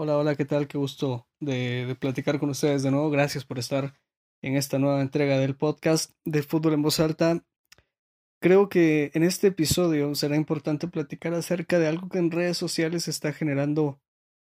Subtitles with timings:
[0.00, 0.68] Hola, hola, ¿qué tal?
[0.68, 3.10] Qué gusto de, de, platicar con ustedes de nuevo.
[3.10, 3.94] Gracias por estar
[4.42, 7.44] en esta nueva entrega del podcast de Fútbol en Voz Alta.
[8.40, 13.08] Creo que en este episodio será importante platicar acerca de algo que en redes sociales
[13.08, 14.00] está generando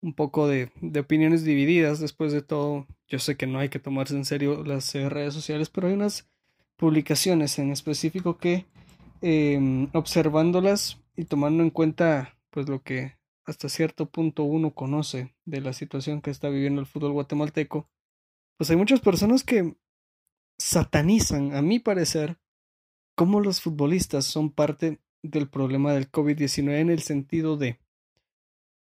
[0.01, 2.01] un poco de, de opiniones divididas.
[2.01, 5.33] Después de todo, yo sé que no hay que tomarse en serio las eh, redes
[5.33, 6.29] sociales, pero hay unas
[6.75, 8.65] publicaciones en específico que
[9.21, 13.16] eh, observándolas y tomando en cuenta pues lo que
[13.47, 17.89] hasta cierto punto uno conoce de la situación que está viviendo el fútbol guatemalteco,
[18.57, 19.75] pues hay muchas personas que
[20.59, 22.37] satanizan, a mi parecer,
[23.15, 27.79] cómo los futbolistas son parte del problema del COVID-19 en el sentido de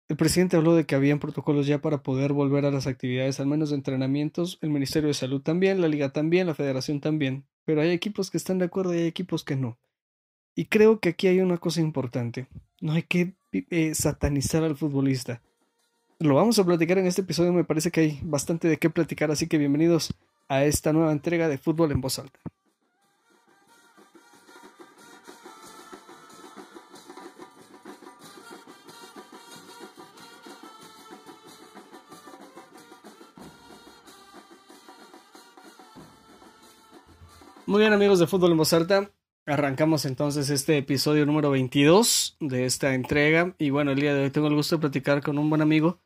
[0.09, 3.47] el presidente habló de que habían protocolos ya para poder volver a las actividades, al
[3.47, 7.81] menos de entrenamientos, el Ministerio de Salud también, la Liga también, la Federación también, pero
[7.81, 9.80] hay equipos que están de acuerdo y hay equipos que no.
[10.55, 12.47] Y creo que aquí hay una cosa importante.
[12.80, 15.41] No hay que eh, satanizar al futbolista.
[16.20, 19.30] Lo vamos a platicar en este episodio, me parece que hay bastante de qué platicar,
[19.31, 20.14] así que bienvenidos
[20.47, 22.39] a esta nueva entrega de Fútbol en Voz Alta.
[37.66, 39.09] Muy bien amigos de Fútbol en Voz Alta,
[39.45, 43.53] Arrancamos entonces este episodio número 22 de esta entrega.
[43.58, 46.00] Y bueno, el día de hoy tengo el gusto de platicar con un buen amigo.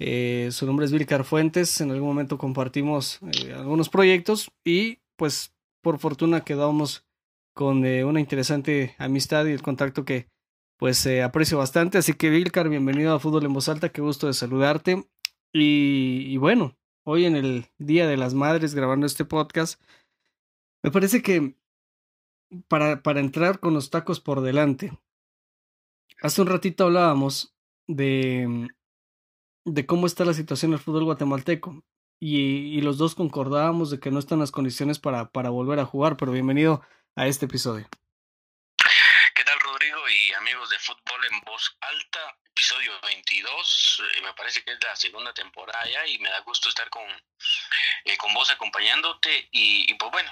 [0.00, 1.80] Eh, su nombre es Vilcar Fuentes.
[1.80, 7.06] En algún momento compartimos eh, algunos proyectos y pues por fortuna quedamos
[7.54, 10.26] con eh, una interesante amistad y el contacto que
[10.76, 11.98] pues aprecio bastante.
[11.98, 13.90] Así que Vilcar, bienvenido a Fútbol en Voz Alta.
[13.90, 15.06] Qué gusto de saludarte.
[15.52, 19.80] Y, y bueno, hoy en el Día de las Madres grabando este podcast,
[20.82, 21.54] me parece que
[22.68, 24.92] para, para entrar con los tacos por delante.
[26.20, 27.54] Hace un ratito hablábamos
[27.86, 28.68] de,
[29.64, 31.84] de cómo está la situación del fútbol guatemalteco
[32.20, 35.84] y, y, los dos concordábamos de que no están las condiciones para, para volver a
[35.84, 36.86] jugar, pero bienvenido
[37.16, 37.88] a este episodio.
[39.34, 42.38] ¿Qué tal Rodrigo y amigos de Fútbol en Voz Alta?
[42.52, 46.68] Episodio 22, eh, me parece que es la segunda temporada ya y me da gusto
[46.68, 47.02] estar con,
[48.04, 50.30] eh, con vos acompañándote y, y pues bueno,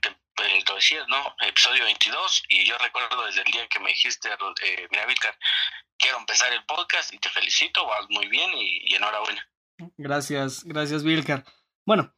[0.00, 1.34] te, eh, lo decías, ¿no?
[1.46, 5.38] Episodio 22 y yo recuerdo desde el día que me dijiste, eh, mira, Vilcar,
[5.98, 9.46] quiero empezar el podcast y te felicito, vas muy bien y, y enhorabuena.
[9.96, 11.44] Gracias, gracias, Vilcar.
[11.84, 12.14] Bueno,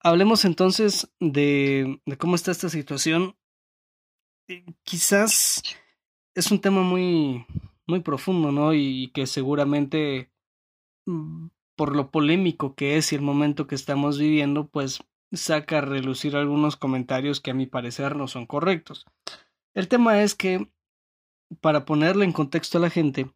[0.00, 3.36] hablemos entonces de, cómo está esta situación.
[4.48, 5.62] Eh, quizás
[6.34, 7.46] es un tema muy,
[7.86, 8.72] muy profundo, ¿no?
[8.72, 10.32] Y, y que seguramente
[11.06, 15.02] mm, por lo polémico que es y el momento que estamos viviendo, pues
[15.36, 19.06] saca a relucir algunos comentarios que a mi parecer no son correctos.
[19.74, 20.70] El tema es que,
[21.60, 23.32] para ponerle en contexto a la gente,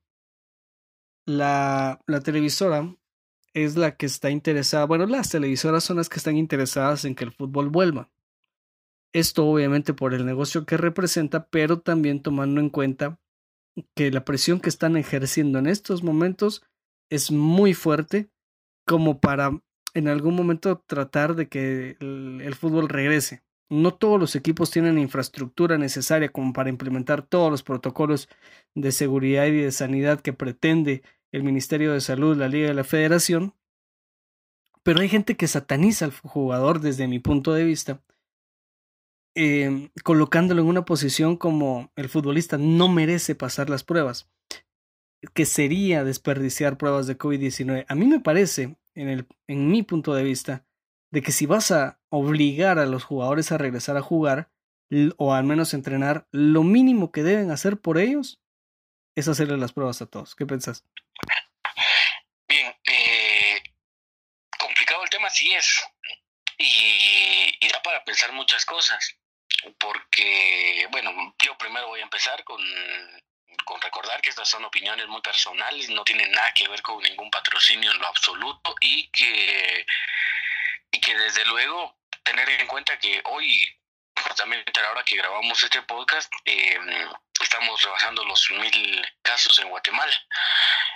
[1.27, 2.95] la, la televisora
[3.55, 7.25] es la que está interesada, bueno, las televisoras son las que están interesadas en que
[7.25, 8.11] el fútbol vuelva.
[9.13, 13.19] Esto obviamente por el negocio que representa, pero también tomando en cuenta
[13.95, 16.63] que la presión que están ejerciendo en estos momentos
[17.11, 18.31] es muy fuerte
[18.85, 19.61] como para
[19.99, 23.43] en algún momento tratar de que el, fútbol regrese.
[23.69, 28.29] No todos los equipos tienen infraestructura necesaria como para implementar todos los protocolos
[28.75, 32.85] de seguridad y de sanidad que pretende el Ministerio de Salud, la Liga y la
[32.85, 33.55] Federación.
[34.83, 38.01] Pero hay gente que sataniza al jugador desde mi punto de vista,
[39.35, 44.31] eh, colocándolo en una posición como el futbolista no merece pasar las pruebas,
[45.35, 47.87] que sería desperdiciar pruebas de COVID-19.
[47.89, 50.65] A mí me parece en, el, en mi punto de vista,
[51.11, 54.51] de que si vas a obligar a los jugadores a regresar a jugar,
[55.17, 58.41] o al menos entrenar, lo mínimo que deben hacer por ellos
[59.15, 60.35] es hacerle las pruebas a todos.
[60.35, 60.85] ¿Qué pensás?
[62.49, 63.63] Bien, eh,
[64.59, 65.85] complicado el tema sí es.
[66.57, 69.17] Y, y da para pensar muchas cosas.
[69.79, 72.61] Porque, bueno, yo primero voy a empezar con
[73.65, 77.31] con recordar que estas son opiniones muy personales, no tienen nada que ver con ningún
[77.31, 79.87] patrocinio en lo absoluto y que,
[80.91, 83.65] y que desde luego tener en cuenta que hoy,
[84.23, 86.79] justamente a la hora que grabamos este podcast, eh,
[87.41, 90.13] estamos rebasando los mil casos en Guatemala.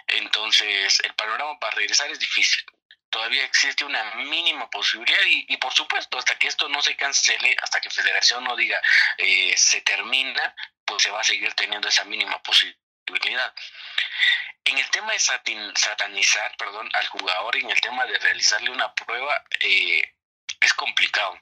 [0.09, 2.65] Entonces, el panorama para regresar es difícil
[3.13, 7.81] todavía existe una mínima posibilidad y, por supuesto hasta que esto no se cancele, hasta
[7.81, 8.81] que Federación no diga
[9.19, 10.55] eh, se termina,
[10.85, 13.55] pues se va a seguir teniendo esa mínima posibilidad.
[14.65, 19.45] En el tema de satanizar perdón, al jugador en el tema de realizarle una prueba
[19.61, 20.15] eh,
[20.61, 21.39] es complicado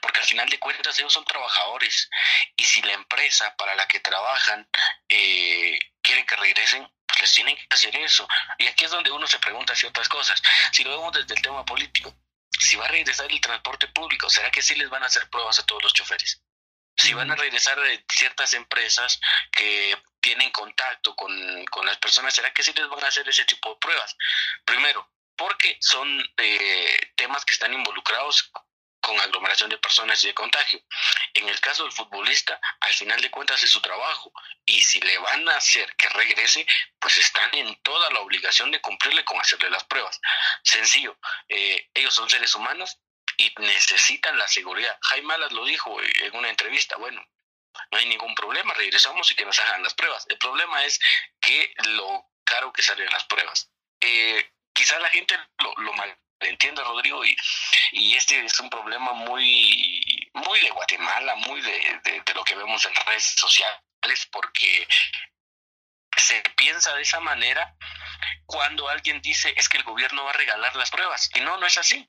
[0.00, 2.10] porque al final de cuentas ellos son trabajadores
[2.56, 4.68] y si la empresa para la que trabajan
[5.08, 5.78] eh,
[6.08, 8.26] quiere que regresen, pues les tienen que hacer eso.
[8.56, 10.42] Y aquí es donde uno se pregunta ciertas cosas.
[10.72, 12.16] Si lo vemos desde el tema político,
[12.58, 15.58] si va a regresar el transporte público, ¿será que sí les van a hacer pruebas
[15.58, 16.42] a todos los choferes?
[16.96, 19.20] Si van a regresar de ciertas empresas
[19.52, 23.44] que tienen contacto con, con las personas, ¿será que sí les van a hacer ese
[23.44, 24.16] tipo de pruebas?
[24.64, 26.08] Primero, porque son
[26.38, 28.50] eh, temas que están involucrados
[29.08, 30.78] con aglomeración de personas y de contagio.
[31.32, 34.30] En el caso del futbolista, al final de cuentas es su trabajo
[34.66, 36.66] y si le van a hacer que regrese,
[37.00, 40.20] pues están en toda la obligación de cumplirle con hacerle las pruebas.
[40.62, 41.18] Sencillo,
[41.48, 42.98] eh, ellos son seres humanos
[43.38, 44.98] y necesitan la seguridad.
[45.00, 47.24] Jaime Alas lo dijo en una entrevista, bueno,
[47.90, 50.26] no hay ningún problema, regresamos y que nos hagan las pruebas.
[50.28, 51.00] El problema es
[51.40, 53.70] que lo caro que salen las pruebas.
[54.00, 55.94] Eh, quizá la gente lo, lo
[56.40, 57.36] malentienda, Rodrigo, y,
[57.92, 62.84] y este es un problema muy, muy de Guatemala, muy de, de, lo que vemos
[62.86, 64.86] en redes sociales, porque
[66.16, 67.76] se piensa de esa manera
[68.46, 71.30] cuando alguien dice es que el gobierno va a regalar las pruebas.
[71.34, 72.08] Y no, no es así.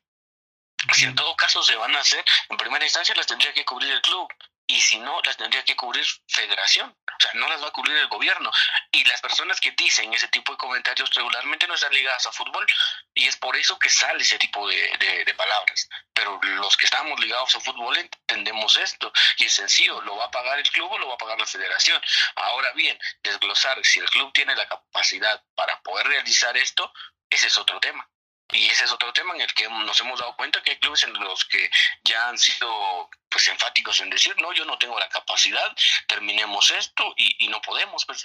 [0.92, 3.92] Si en todo caso se van a hacer, en primera instancia las tendría que cubrir
[3.92, 4.28] el club
[4.70, 7.96] y si no, las tendría que cubrir federación, o sea, no las va a cubrir
[7.96, 8.52] el gobierno.
[8.92, 12.64] Y las personas que dicen ese tipo de comentarios regularmente no están ligadas a fútbol
[13.12, 15.88] y es por eso que sale ese tipo de, de, palabras.
[16.12, 20.30] Pero los que estamos ligados a fútbol entendemos esto y es sencillo, lo va a
[20.30, 22.00] pagar el club o lo va a pagar la federación.
[22.36, 26.92] Ahora bien, desglosar si el club tiene la capacidad para poder realizar esto,
[27.28, 28.08] ese es otro tema.
[28.52, 31.02] Y ese es otro tema en el que nos hemos dado cuenta que hay clubes
[31.04, 31.70] en los que
[32.04, 35.74] ya han sido pues enfáticos en decir, no, yo no tengo la capacidad,
[36.06, 38.04] terminemos esto y, y no podemos.
[38.04, 38.24] Pues,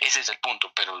[0.00, 1.00] ese es el punto, pero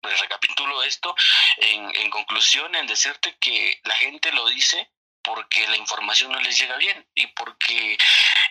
[0.00, 1.14] pues, recapitulo esto
[1.56, 4.90] en, en conclusión, en decirte que la gente lo dice
[5.22, 7.98] porque la información no les llega bien y porque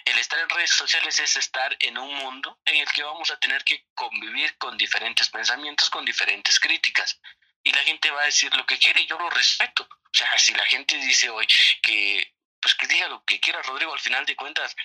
[0.05, 3.39] el estar en redes sociales es estar en un mundo en el que vamos a
[3.39, 7.19] tener que convivir con diferentes pensamientos, con diferentes críticas
[7.69, 9.83] y la gente va a decir lo que quiere yo lo respeto.
[9.83, 11.45] O sea, si la gente dice hoy
[11.83, 14.75] que, pues que diga lo que quiera, Rodrigo, al final de cuentas,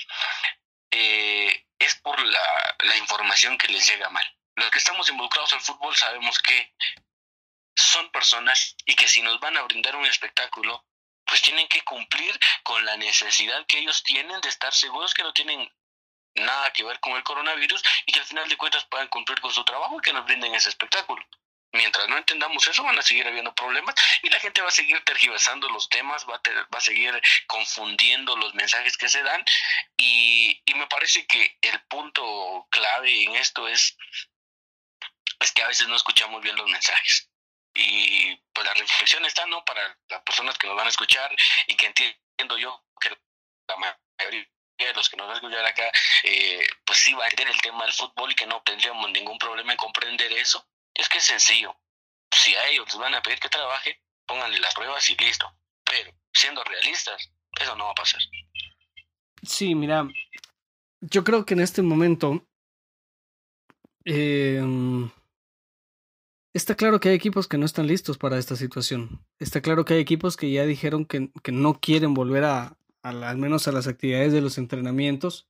[0.90, 4.36] eh, es por la, la información que les llega mal.
[4.56, 6.75] Los que estamos involucrados en fútbol sabemos que
[7.75, 10.84] son personas y que si nos van a brindar un espectáculo,
[11.25, 15.32] pues tienen que cumplir con la necesidad que ellos tienen de estar seguros que no
[15.32, 15.72] tienen
[16.34, 19.54] nada que ver con el coronavirus y que al final de cuentas puedan cumplir con
[19.54, 21.25] su trabajo y que nos brinden ese espectáculo.
[21.75, 25.03] Mientras no entendamos eso, van a seguir habiendo problemas y la gente va a seguir
[25.05, 26.41] tergiversando los temas, va a,
[26.73, 29.44] va a seguir confundiendo los mensajes que se dan.
[29.97, 33.97] Y, y me parece que el punto clave en esto es,
[35.41, 37.29] es que a veces no escuchamos bien los mensajes.
[37.75, 39.65] Y pues la reflexión está, ¿no?
[39.65, 41.35] Para las personas que nos van a escuchar
[41.67, 43.09] y que entiendo yo que
[43.67, 44.47] la mayoría
[44.79, 45.91] de los que nos van a escuchar acá,
[46.23, 49.38] eh, pues sí va a entender el tema del fútbol y que no tendríamos ningún
[49.38, 51.76] problema en comprender eso es que es sencillo.
[52.31, 55.46] Si a ellos les van a pedir que trabaje, pónganle las pruebas y listo.
[55.85, 57.31] Pero, siendo realistas,
[57.61, 58.20] eso no va a pasar.
[59.43, 60.08] Sí, mira,
[61.00, 62.46] yo creo que en este momento
[64.05, 64.62] eh,
[66.55, 69.25] está claro que hay equipos que no están listos para esta situación.
[69.38, 73.37] Está claro que hay equipos que ya dijeron que, que no quieren volver a, al
[73.37, 75.49] menos a las actividades de los entrenamientos.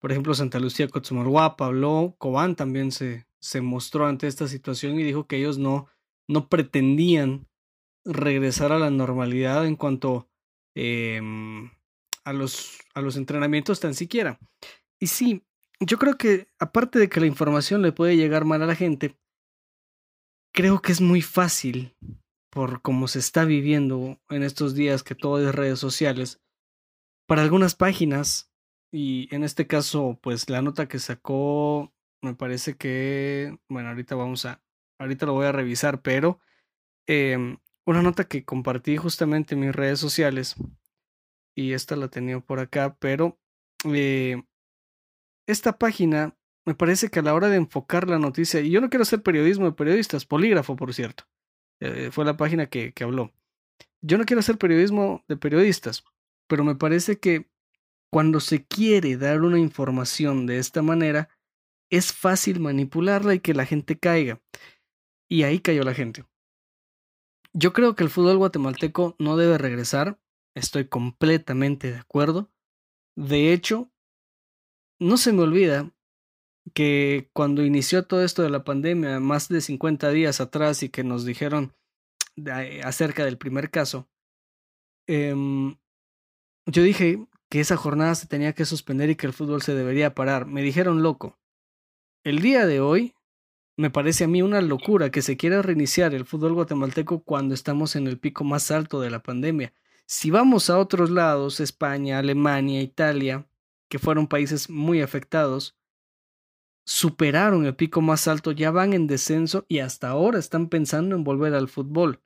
[0.00, 5.02] Por ejemplo, Santa Lucía Cotzumarguapa habló, Cobán también se, se mostró ante esta situación y
[5.02, 5.86] dijo que ellos no,
[6.26, 7.46] no pretendían
[8.02, 10.30] regresar a la normalidad en cuanto
[10.74, 11.20] eh,
[12.24, 14.38] a, los, a los entrenamientos tan siquiera.
[14.98, 15.44] Y sí,
[15.78, 19.14] yo creo que aparte de que la información le puede llegar mal a la gente,
[20.54, 21.94] creo que es muy fácil
[22.50, 26.40] por cómo se está viviendo en estos días que todo es redes sociales,
[27.26, 28.50] para algunas páginas,
[28.90, 31.93] y en este caso, pues la nota que sacó
[32.24, 34.62] me parece que, bueno, ahorita vamos a,
[34.98, 36.40] ahorita lo voy a revisar, pero
[37.06, 40.56] eh, una nota que compartí justamente en mis redes sociales,
[41.54, 43.38] y esta la tenía por acá, pero
[43.84, 44.42] eh,
[45.46, 48.88] esta página me parece que a la hora de enfocar la noticia, y yo no
[48.88, 51.24] quiero hacer periodismo de periodistas, polígrafo, por cierto,
[51.80, 53.32] eh, fue la página que, que habló.
[54.00, 56.04] Yo no quiero hacer periodismo de periodistas,
[56.48, 57.50] pero me parece que
[58.10, 61.28] cuando se quiere dar una información de esta manera,
[61.96, 64.40] es fácil manipularla y que la gente caiga.
[65.28, 66.24] Y ahí cayó la gente.
[67.52, 70.18] Yo creo que el fútbol guatemalteco no debe regresar,
[70.54, 72.50] estoy completamente de acuerdo.
[73.16, 73.92] De hecho,
[74.98, 75.92] no se me olvida
[76.72, 81.04] que cuando inició todo esto de la pandemia, más de 50 días atrás, y que
[81.04, 81.74] nos dijeron
[82.82, 84.08] acerca del primer caso,
[85.06, 85.34] eh,
[86.66, 90.14] yo dije que esa jornada se tenía que suspender y que el fútbol se debería
[90.14, 90.46] parar.
[90.46, 91.38] Me dijeron loco.
[92.24, 93.14] El día de hoy,
[93.76, 97.96] me parece a mí una locura que se quiera reiniciar el fútbol guatemalteco cuando estamos
[97.96, 99.74] en el pico más alto de la pandemia.
[100.06, 103.46] Si vamos a otros lados, España, Alemania, Italia,
[103.90, 105.76] que fueron países muy afectados,
[106.86, 111.24] superaron el pico más alto, ya van en descenso y hasta ahora están pensando en
[111.24, 112.22] volver al fútbol.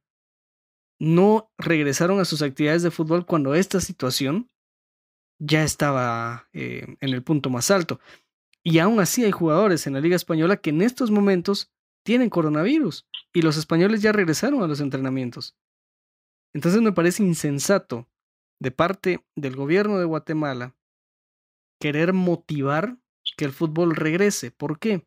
[1.00, 4.48] No regresaron a sus actividades de fútbol cuando esta situación
[5.40, 7.98] ya estaba eh, en el punto más alto.
[8.64, 11.72] Y aún así hay jugadores en la Liga Española que en estos momentos
[12.04, 15.56] tienen coronavirus y los españoles ya regresaron a los entrenamientos.
[16.54, 18.08] Entonces me parece insensato
[18.60, 20.74] de parte del gobierno de Guatemala
[21.80, 22.98] querer motivar
[23.36, 24.50] que el fútbol regrese.
[24.50, 25.06] ¿Por qué?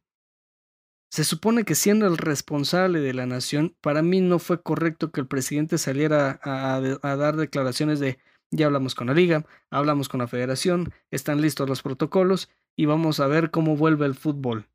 [1.12, 5.20] Se supone que siendo el responsable de la nación, para mí no fue correcto que
[5.20, 10.20] el presidente saliera a, a, dar declaraciones de ya hablamos con la liga, hablamos con
[10.20, 14.70] la federación, están listos los protocolos y vamos a ver cómo vuelve el fútbol.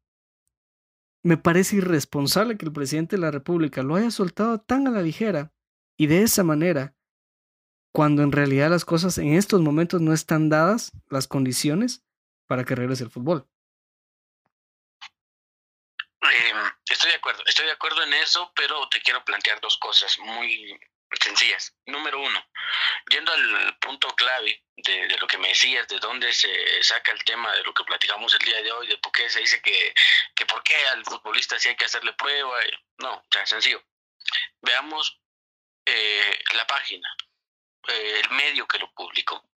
[1.23, 5.03] Me parece irresponsable que el presidente de la República lo haya soltado tan a la
[5.03, 5.53] ligera
[5.97, 6.95] y de esa manera,
[7.93, 12.05] cuando en realidad las cosas en estos momentos no están dadas, las condiciones
[12.47, 13.49] para que regrese el fútbol.
[16.23, 16.57] Em,
[16.91, 20.79] estoy de acuerdo, estoy de acuerdo en eso, pero te quiero plantear dos cosas muy
[21.21, 21.75] sencillas.
[21.87, 22.45] Número uno,
[23.11, 27.53] yendo al punto clave de, lo que me decías, de dónde se saca el tema
[27.55, 29.95] de lo que platicamos el día de hoy, de por qué se dice que,
[30.35, 32.59] que por qué al futbolista sí hay que hacerle prueba.
[32.99, 33.83] No, o sea, sencillo.
[34.61, 35.21] Veamos
[35.85, 37.09] eh, la página,
[37.89, 39.51] eh, el medio que lo publicó.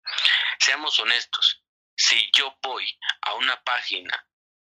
[0.59, 1.63] Seamos honestos,
[1.95, 4.25] si yo voy a una página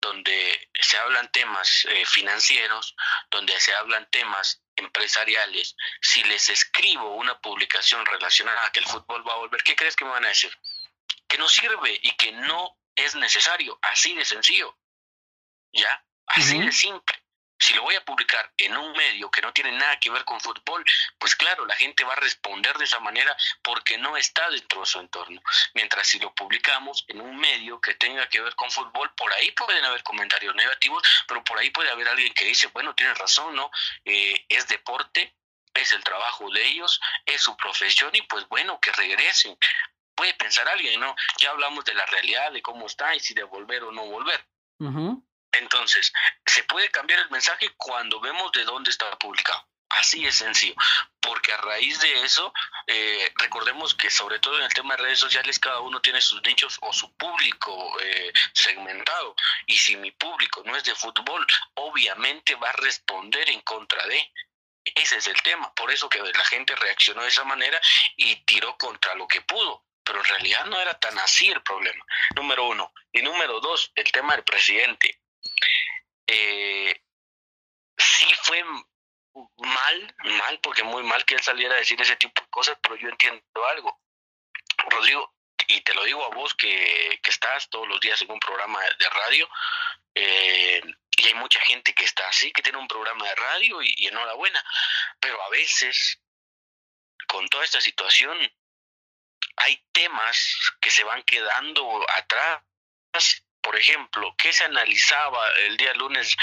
[0.02, 2.96] donde se hablan temas eh, financieros,
[3.32, 9.28] donde se hablan temas empresariales, si les escribo una publicación relacionada a que el fútbol
[9.28, 10.56] va a volver, ¿qué crees que me van a decir?
[11.28, 14.78] Que no sirve y que no es necesario, así de sencillo,
[15.74, 16.04] ¿ya?
[16.28, 17.25] Así de simple.
[17.58, 20.40] Si lo voy a publicar en un medio que no tiene nada que ver con
[20.42, 20.84] fútbol,
[21.18, 24.86] pues claro, la gente va a responder de esa manera porque no está dentro de
[24.86, 25.42] su entorno.
[25.74, 29.52] Mientras si lo publicamos en un medio que tenga que ver con fútbol, por ahí
[29.52, 33.56] pueden haber comentarios negativos, pero por ahí puede haber alguien que dice, bueno, tienes razón,
[33.56, 33.72] ¿no?
[34.04, 35.34] Eh, es deporte,
[35.74, 39.58] es el trabajo de ellos, es su profesión y pues bueno, que regresen.
[40.14, 41.16] Puede pensar alguien, ¿no?
[41.40, 44.46] Ya hablamos de la realidad, de cómo está y si de volver o no volver.
[45.60, 46.12] Entonces,
[46.46, 49.66] se puede cambiar el mensaje cuando vemos de dónde está publicado.
[49.90, 50.76] Así es sencillo,
[51.22, 52.52] porque a raíz de eso,
[52.88, 56.42] eh, recordemos que sobre todo en el tema de redes sociales, cada uno tiene sus
[56.42, 59.36] nichos o su público eh, segmentado.
[59.68, 61.46] Y si mi público no es de fútbol,
[61.76, 64.34] obviamente va a responder en contra de.
[64.84, 67.80] Ese es el tema, por eso que la gente reaccionó de esa manera
[68.18, 72.06] y tiró contra lo que pudo pero en realidad no era tan así el problema.
[72.36, 72.94] Número uno.
[73.12, 75.20] Y número dos, el tema del presidente
[76.28, 77.02] eh,
[77.98, 78.64] sí fue
[79.58, 82.96] mal, mal, porque muy mal que él saliera a decir ese tipo de cosas, pero
[82.96, 84.02] yo entiendo algo.
[84.90, 85.34] Rodrigo,
[85.68, 88.80] y te lo digo a vos que, que estás todos los días en un programa
[88.82, 89.50] de radio,
[90.14, 90.82] eh,
[91.18, 94.08] y hay mucha gente que está así, que tiene un programa de radio y, y
[94.08, 94.64] enhorabuena,
[95.20, 96.22] pero a veces,
[97.28, 98.38] con toda esta situación,
[99.58, 102.62] hay temas que se van quedando atrás
[103.66, 106.38] por ejemplo, ¿qué se analizaba el día lunes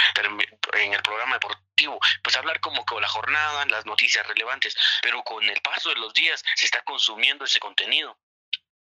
[0.72, 2.00] en el programa deportivo?
[2.20, 6.12] Pues hablar como que la jornada, las noticias relevantes, pero con el paso de los
[6.14, 8.18] días se está consumiendo ese contenido.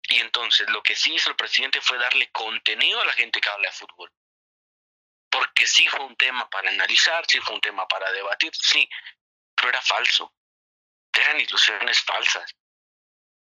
[0.04, 3.50] Y entonces lo que sí hizo el presidente fue darle contenido a la gente que
[3.50, 4.10] habla de fútbol.
[5.30, 8.90] Porque sí fue un tema para analizar, sí fue un tema para debatir, sí,
[9.54, 10.34] pero era falso.
[11.12, 12.56] Eran ilusiones falsas.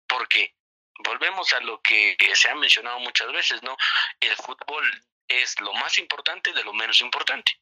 [0.06, 0.54] Porque
[0.98, 3.76] volvemos a lo que se ha mencionado muchas veces, ¿no?
[4.20, 7.52] El fútbol es lo más importante de lo menos importante.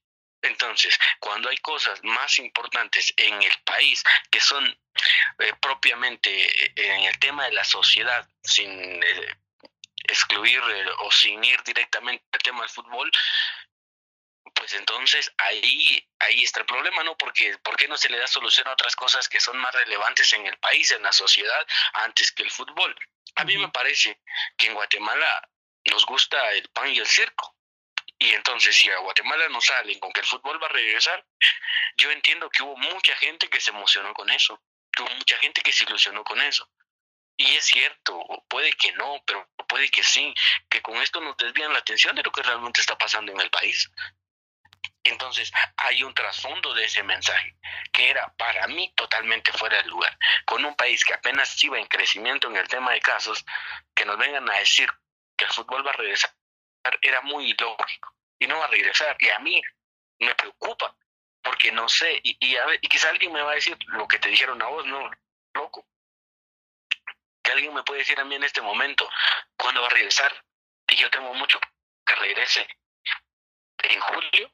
[0.43, 4.65] Entonces, cuando hay cosas más importantes en el país que son
[5.39, 8.71] eh, propiamente eh, en el tema de la sociedad, sin
[9.03, 9.37] eh,
[10.05, 10.61] excluir
[11.01, 13.11] o sin ir directamente al tema del fútbol,
[14.55, 17.17] pues entonces ahí ahí está el problema, ¿no?
[17.17, 20.33] Porque ¿por qué no se le da solución a otras cosas que son más relevantes
[20.33, 22.97] en el país, en la sociedad, antes que el fútbol?
[23.37, 24.21] A mí me parece
[24.57, 25.49] que en Guatemala
[25.85, 27.55] nos gusta el pan y el circo.
[28.19, 31.25] Y entonces, si a Guatemala no salen con que el fútbol va a regresar,
[31.99, 35.61] yo entiendo que hubo mucha gente que se emocionó con eso, que hubo mucha gente
[35.61, 36.69] que se ilusionó con eso.
[37.37, 40.33] Y es cierto, puede que no, pero puede que sí,
[40.71, 43.51] que con esto nos desvían la atención de lo que realmente está pasando en el
[43.51, 43.91] país.
[45.09, 47.57] Entonces hay un trasfondo de ese mensaje
[47.93, 50.17] que era para mí totalmente fuera de lugar.
[50.45, 53.45] Con un país que apenas iba en crecimiento en el tema de casos,
[53.95, 54.91] que nos vengan a decir
[55.37, 56.31] que el fútbol va a regresar
[57.03, 59.17] era muy ilógico y no va a regresar.
[59.21, 59.61] Y a mí
[60.19, 60.95] me preocupa,
[61.43, 64.19] porque no sé, y, y, a y quizá alguien me va a decir lo que
[64.19, 65.11] te dijeron a vos, no,
[65.55, 65.87] loco.
[67.43, 69.09] Que alguien me puede decir a mí en este momento,
[69.57, 70.33] ¿cuándo va a regresar?
[70.89, 71.61] Y yo tengo mucho
[72.05, 72.67] que regrese
[73.79, 74.53] en julio,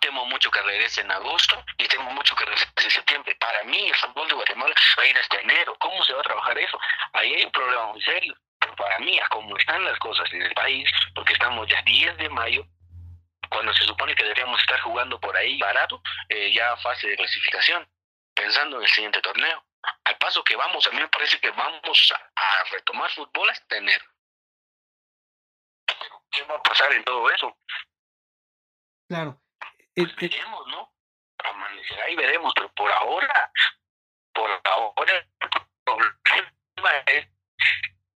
[0.00, 3.34] temo mucho que regrese en agosto y temo mucho que regrese en septiembre.
[3.36, 5.76] Para mí, el fútbol de Guatemala va a ir hasta enero.
[5.78, 6.78] ¿Cómo se va a trabajar eso?
[7.12, 8.34] Ahí hay un problema muy serio.
[8.76, 12.28] Para mí, a cómo están las cosas en el país, porque estamos ya 10 de
[12.28, 12.64] mayo,
[13.50, 17.88] cuando se supone que deberíamos estar jugando por ahí barato, eh, ya fase de clasificación,
[18.34, 19.64] pensando en el siguiente torneo.
[20.04, 24.04] Al paso que vamos, a mí me parece que vamos a, retomar fútbol hasta enero.
[26.30, 27.56] ¿Qué va a pasar en todo eso?
[29.08, 29.40] Claro.
[29.98, 30.94] Pues veremos, ¿no?
[31.38, 33.52] Amanecerá y veremos, pero por ahora,
[34.32, 35.28] por ahora, el
[35.84, 37.26] problema es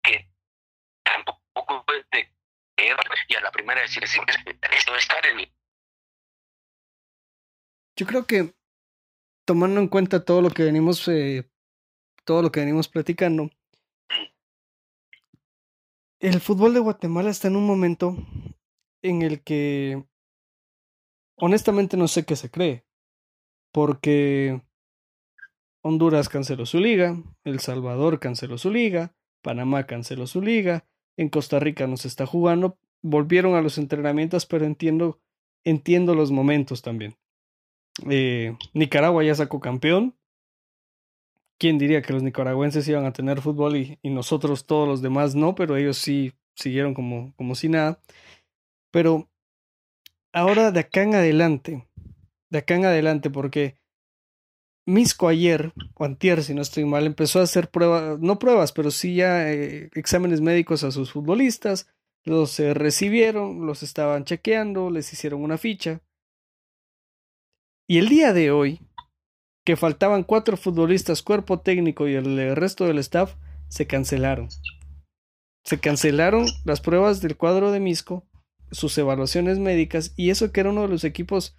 [0.03, 0.29] que
[1.03, 2.31] tampoco es de
[3.27, 5.51] y a la primera decir, esto estar en
[7.95, 8.53] Yo creo que
[9.45, 11.49] tomando en cuenta todo lo que venimos, eh,
[12.25, 13.49] todo lo que venimos platicando,
[16.19, 18.15] el fútbol de Guatemala está en un momento
[19.01, 20.10] en el que
[21.41, 22.85] honestamente no sé qué se cree,
[23.73, 24.61] porque
[25.81, 30.85] Honduras canceló su liga, El Salvador canceló su liga, Panamá canceló su liga,
[31.17, 35.19] en Costa Rica no se está jugando, volvieron a los entrenamientos, pero entiendo,
[35.63, 37.17] entiendo los momentos también.
[38.07, 40.15] Eh, Nicaragua ya sacó campeón.
[41.59, 45.35] ¿Quién diría que los nicaragüenses iban a tener fútbol y, y nosotros todos los demás
[45.35, 45.53] no?
[45.53, 47.99] Pero ellos sí siguieron como, como si nada.
[48.91, 49.30] Pero
[50.33, 51.87] ahora de acá en adelante,
[52.49, 53.81] de acá en adelante, porque
[54.87, 58.89] Misco ayer, o antier, si no estoy mal, empezó a hacer pruebas, no pruebas, pero
[58.89, 61.87] sí ya eh, exámenes médicos a sus futbolistas,
[62.23, 66.01] los eh, recibieron, los estaban chequeando, les hicieron una ficha.
[67.87, 68.81] Y el día de hoy,
[69.63, 73.35] que faltaban cuatro futbolistas, cuerpo técnico y el eh, resto del staff,
[73.67, 74.49] se cancelaron.
[75.63, 78.25] Se cancelaron las pruebas del cuadro de Misco,
[78.71, 81.55] sus evaluaciones médicas, y eso que era uno de los equipos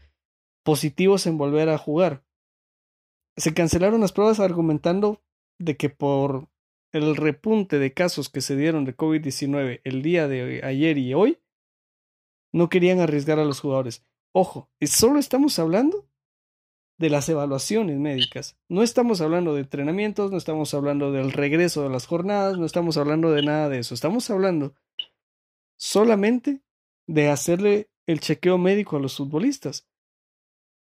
[0.64, 2.24] positivos en volver a jugar
[3.36, 5.22] se cancelaron las pruebas argumentando
[5.58, 6.48] de que por
[6.92, 11.38] el repunte de casos que se dieron de COVID-19 el día de ayer y hoy,
[12.52, 14.04] no querían arriesgar a los jugadores.
[14.32, 16.06] Ojo, solo estamos hablando
[16.98, 18.58] de las evaluaciones médicas.
[18.68, 22.98] No estamos hablando de entrenamientos, no estamos hablando del regreso de las jornadas, no estamos
[22.98, 23.94] hablando de nada de eso.
[23.94, 24.74] Estamos hablando
[25.78, 26.62] solamente
[27.06, 29.88] de hacerle el chequeo médico a los futbolistas.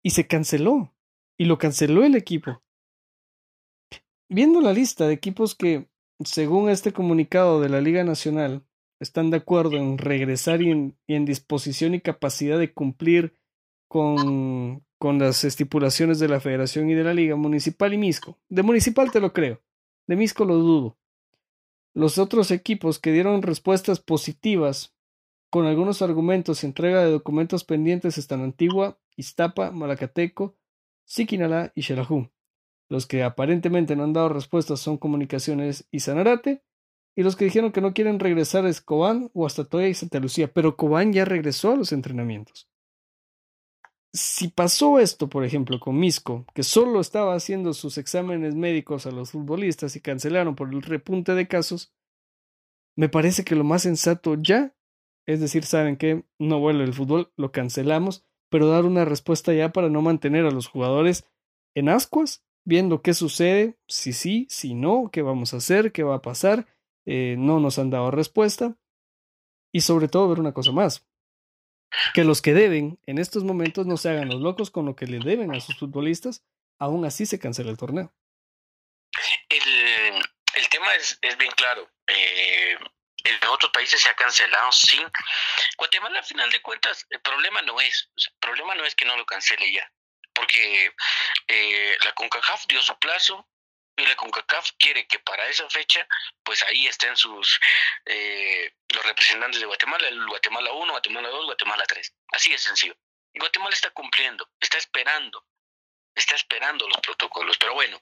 [0.04, 0.94] Y se canceló
[1.38, 2.62] y lo canceló el equipo.
[4.30, 5.90] Viendo la lista de equipos que,
[6.24, 8.66] según este comunicado de la Liga Nacional,
[9.00, 13.38] están de acuerdo en regresar y en, disposición y capacidad de cumplir
[13.88, 18.38] con, con las estipulaciones de la Federación y de la Liga Municipal y Misco.
[18.50, 19.62] De Municipal te lo creo,
[20.08, 20.98] de Misco lo dudo.
[21.94, 24.97] Los otros equipos que dieron respuestas positivas
[25.50, 30.56] con algunos argumentos entrega de documentos pendientes están Antigua, Iztapa, Malacateco,
[31.06, 32.30] Siquinalá y Xelajú.
[32.90, 36.64] Los que aparentemente no han dado respuestas son Comunicaciones y Sanarate,
[37.16, 40.78] y los que dijeron que no quieren regresar es Cobán, Guastatoya y Santa Lucía, pero
[40.78, 42.70] Cobán ya regresó a los entrenamientos.
[44.14, 49.12] Si pasó esto, por ejemplo, con Misco, que solo estaba haciendo sus exámenes médicos a
[49.12, 51.92] los futbolistas y cancelaron por el repunte de casos,
[52.96, 54.77] me parece que lo más sensato ya
[55.28, 59.72] es decir, saben que no vuelve el fútbol, lo cancelamos pero dar una respuesta ya
[59.72, 61.26] para no mantener a los jugadores
[61.76, 66.16] en ascuas, viendo qué sucede, si sí, si no, qué vamos a hacer, qué va
[66.16, 66.68] a pasar,
[67.06, 68.78] eh, no nos han dado respuesta,
[69.72, 71.06] y sobre todo ver una cosa más,
[72.14, 75.08] que los que deben en estos momentos no se hagan los locos con lo que
[75.08, 76.46] le deben a sus futbolistas,
[76.80, 78.14] aún así se cancela el torneo.
[79.50, 80.16] El,
[80.56, 81.88] el tema es, es bien claro.
[82.08, 82.76] Eh,
[83.28, 85.06] en otros países se ha cancelado, sí.
[85.78, 89.18] Guatemala, al final de cuentas, el problema no es, el problema no es que no
[89.18, 89.92] lo cancele ya,
[90.34, 90.94] porque
[91.48, 93.48] eh, la CONCACAF dio su plazo
[93.98, 96.08] y la CONCACAF quiere que para esa fecha,
[96.44, 97.60] pues ahí estén sus
[98.06, 102.14] eh, los representantes de Guatemala, el Guatemala 1, Guatemala 2, Guatemala 3.
[102.34, 102.96] Así de sencillo.
[103.34, 105.46] Guatemala está cumpliendo, está esperando,
[106.16, 107.58] está esperando los protocolos.
[107.58, 108.00] Pero bueno,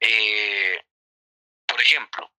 [0.00, 0.80] eh,
[1.66, 2.32] por ejemplo,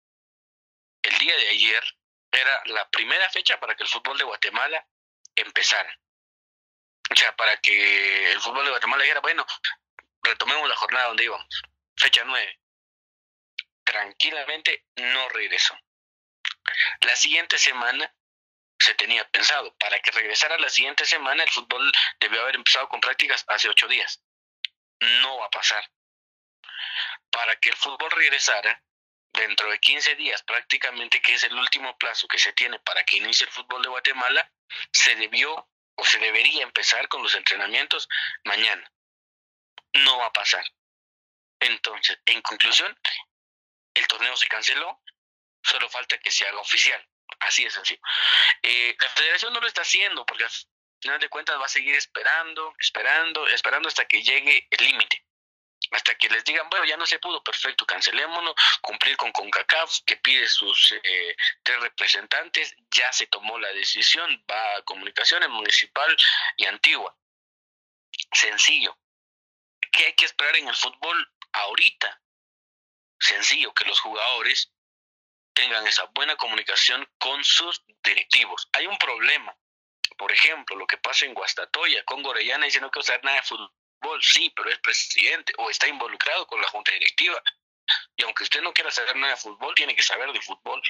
[1.03, 1.96] el día de ayer
[2.37, 4.85] era la primera fecha para que el fútbol de Guatemala
[5.35, 5.99] empezara.
[7.09, 9.45] O sea, para que el fútbol de Guatemala dijera, bueno,
[10.23, 11.61] retomemos la jornada donde íbamos.
[11.95, 12.59] Fecha 9.
[13.83, 15.77] Tranquilamente no regresó.
[17.01, 18.13] La siguiente semana
[18.79, 19.75] se tenía pensado.
[19.77, 23.87] Para que regresara la siguiente semana, el fútbol debió haber empezado con prácticas hace ocho
[23.87, 24.21] días.
[24.99, 25.89] No va a pasar.
[27.29, 28.83] Para que el fútbol regresara,
[29.37, 33.17] dentro de 15 días prácticamente, que es el último plazo que se tiene para que
[33.17, 34.51] inicie el fútbol de Guatemala,
[34.91, 38.07] se debió o se debería empezar con los entrenamientos
[38.43, 38.91] mañana.
[39.93, 40.63] No va a pasar.
[41.59, 42.95] Entonces, en conclusión,
[43.93, 45.01] el torneo se canceló,
[45.63, 47.03] solo falta que se haga oficial.
[47.39, 48.01] Así de sencillo.
[48.61, 50.51] Eh, la federación no lo está haciendo porque al
[51.01, 55.26] final de cuentas va a seguir esperando, esperando, esperando hasta que llegue el límite.
[55.91, 60.17] Hasta que les digan, bueno, ya no se pudo, perfecto, cancelémonos, cumplir con CONCACAF, que
[60.17, 66.15] pide sus eh, tres representantes, ya se tomó la decisión, va a comunicaciones municipal
[66.57, 67.15] y antigua.
[68.31, 68.97] Sencillo.
[69.91, 72.21] ¿Qué hay que esperar en el fútbol ahorita?
[73.19, 74.71] Sencillo, que los jugadores
[75.53, 78.69] tengan esa buena comunicación con sus directivos.
[78.73, 79.57] Hay un problema.
[80.17, 83.43] Por ejemplo, lo que pasa en Guastatoya, con Gorellana dice no quiero saber nada de
[83.43, 83.71] fútbol,
[84.21, 87.41] sí, pero es presidente o está involucrado con la junta directiva.
[88.15, 90.81] Y aunque usted no quiera saber nada de fútbol, tiene que saber de fútbol.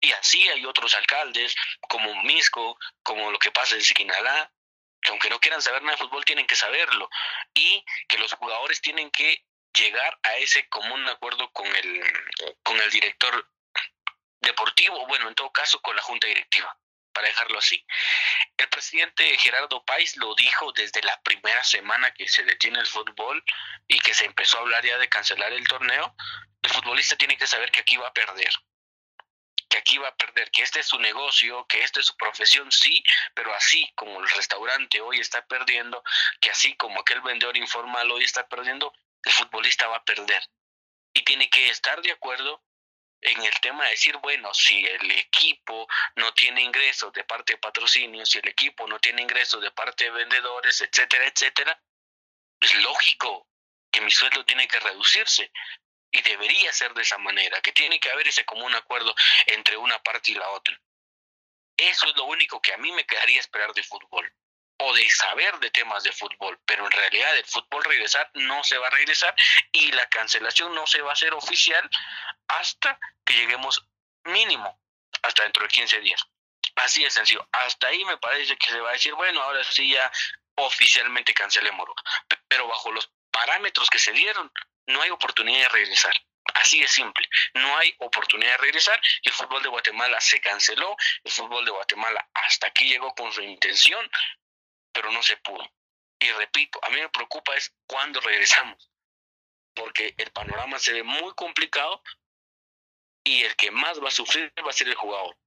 [0.00, 1.54] Y así hay otros alcaldes,
[1.88, 4.52] como Misco, como lo que pasa en Siquinalá,
[5.00, 7.10] que aunque no quieran saber nada de fútbol, tienen que saberlo.
[7.54, 12.02] Y que los jugadores tienen que llegar a ese común acuerdo con el,
[12.62, 13.50] con el director
[14.40, 16.76] deportivo, bueno, en todo caso con la junta directiva,
[17.18, 17.84] para dejarlo así.
[18.56, 23.42] El presidente Gerardo País lo dijo desde la primera semana que se detiene el fútbol
[23.88, 26.14] y que se empezó a hablar ya de cancelar el torneo.
[26.62, 28.52] El futbolista tiene que saber que aquí va a perder,
[29.68, 32.70] que aquí va a perder, que este es su negocio, que esta es su profesión,
[32.70, 33.02] sí,
[33.34, 36.04] pero así como el restaurante hoy está perdiendo,
[36.40, 38.92] que así como aquel vendedor informal hoy está perdiendo,
[39.24, 40.42] el futbolista va a perder.
[41.14, 42.62] Y tiene que estar de acuerdo
[43.20, 47.58] en el tema de decir, bueno, si el equipo no tiene ingresos de parte de
[47.58, 51.80] patrocinio, si el equipo no tiene ingresos de parte de vendedores, etcétera, etcétera,
[52.60, 53.48] es lógico
[53.90, 55.50] que mi sueldo tiene que reducirse.
[56.10, 59.98] Y debería ser de esa manera, que tiene que haber ese común acuerdo entre una
[60.02, 60.80] parte y la otra.
[61.76, 64.32] Eso es lo único que a mí me quedaría esperar de fútbol
[64.78, 68.78] o de saber de temas de fútbol, pero en realidad el fútbol regresar no se
[68.78, 69.34] va a regresar
[69.72, 71.88] y la cancelación no se va a hacer oficial
[72.46, 73.84] hasta que lleguemos
[74.24, 74.80] mínimo
[75.22, 76.24] hasta dentro de 15 días.
[76.76, 77.46] Así de sencillo.
[77.50, 80.10] Hasta ahí me parece que se va a decir, bueno, ahora sí ya
[80.54, 81.88] oficialmente cancelemos,
[82.46, 84.50] pero bajo los parámetros que se dieron,
[84.86, 86.14] no hay oportunidad de regresar.
[86.54, 87.28] Así de simple.
[87.54, 89.00] No hay oportunidad de regresar.
[89.22, 90.96] El fútbol de Guatemala se canceló.
[91.22, 94.10] El fútbol de Guatemala hasta aquí llegó con su intención
[94.98, 95.64] pero no se pudo.
[96.18, 98.90] Y repito, a mí me preocupa es cuándo regresamos,
[99.72, 102.02] porque el panorama se ve muy complicado
[103.22, 105.38] y el que más va a sufrir va a ser el jugador.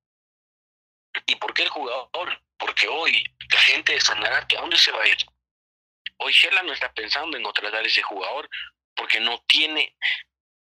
[1.26, 2.42] ¿Y por qué el jugador?
[2.58, 5.18] Porque hoy la gente de Sanarate, ¿a dónde se va a ir?
[6.20, 8.50] Hoy Shela no está pensando en contratar a ese jugador
[8.96, 9.98] porque no tiene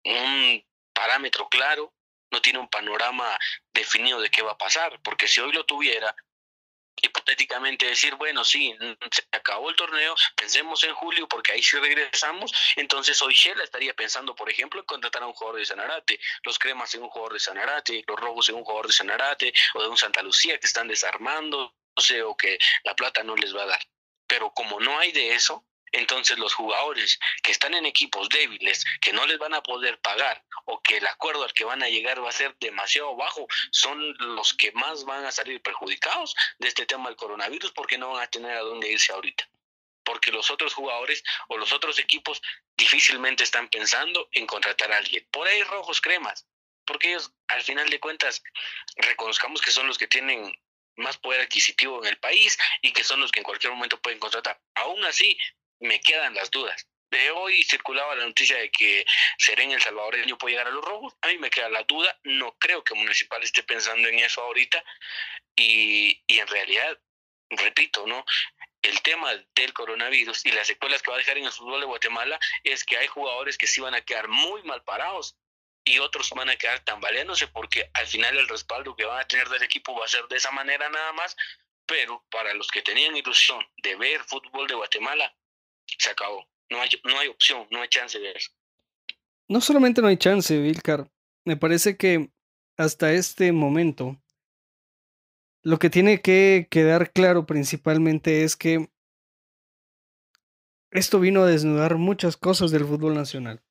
[0.04, 1.92] un parámetro claro,
[2.30, 3.36] no tiene un panorama
[3.74, 6.14] definido de qué va a pasar, porque si hoy lo tuviera,
[7.02, 8.76] hipotéticamente decir, bueno, sí,
[9.10, 13.94] se acabó el torneo, pensemos en julio porque ahí sí regresamos, entonces hoy Shela estaría
[13.94, 17.34] pensando, por ejemplo, en contratar a un jugador de Sanarate, los cremas en un jugador
[17.34, 20.66] de Sanarate, los rojos en un jugador de Sanarate o de un Santa Lucía que
[20.66, 21.74] están desarmando,
[22.24, 23.80] o que la plata no les va a dar.
[24.26, 29.12] Pero como no hay de eso, entonces los jugadores que están en equipos débiles, que
[29.12, 32.22] no les van a poder pagar o que el acuerdo al que van a llegar
[32.22, 36.86] va a ser demasiado bajo, son los que más van a salir perjudicados de este
[36.86, 39.48] tema del coronavirus porque no van a tener a dónde irse ahorita.
[40.04, 42.40] Porque los otros jugadores o los otros equipos
[42.76, 45.26] difícilmente están pensando en contratar a alguien.
[45.30, 46.46] Por ahí rojos cremas,
[46.86, 48.42] porque ellos al final de cuentas
[48.96, 50.52] reconozcamos que son los que tienen
[50.96, 54.18] más poder adquisitivo en el país y que son los que en cualquier momento pueden
[54.18, 54.60] contratar.
[54.74, 55.38] Aún así,
[55.80, 56.86] me quedan las dudas.
[57.10, 59.04] De hoy circulaba la noticia de que
[59.38, 61.14] Serén El Salvadoreño puede llegar a los rojos.
[61.22, 62.18] A mí me queda la duda.
[62.24, 64.84] No creo que Municipal esté pensando en eso ahorita.
[65.56, 66.98] Y, y en realidad,
[67.48, 68.24] repito, ¿no?
[68.82, 71.86] El tema del coronavirus y las secuelas que va a dejar en el fútbol de
[71.86, 75.36] Guatemala es que hay jugadores que sí van a quedar muy mal parados
[75.84, 79.48] y otros van a quedar tambaleándose porque al final el respaldo que van a tener
[79.48, 81.36] del equipo va a ser de esa manera nada más.
[81.86, 85.34] Pero para los que tenían ilusión de ver fútbol de Guatemala,
[85.98, 86.46] se acabó.
[86.70, 88.50] No hay, no hay opción, no hay chance de eso.
[89.48, 91.10] No solamente no hay chance, Vilcar.
[91.44, 92.30] Me parece que
[92.76, 94.20] hasta este momento
[95.62, 98.90] lo que tiene que quedar claro principalmente es que
[100.90, 103.62] esto vino a desnudar muchas cosas del fútbol nacional.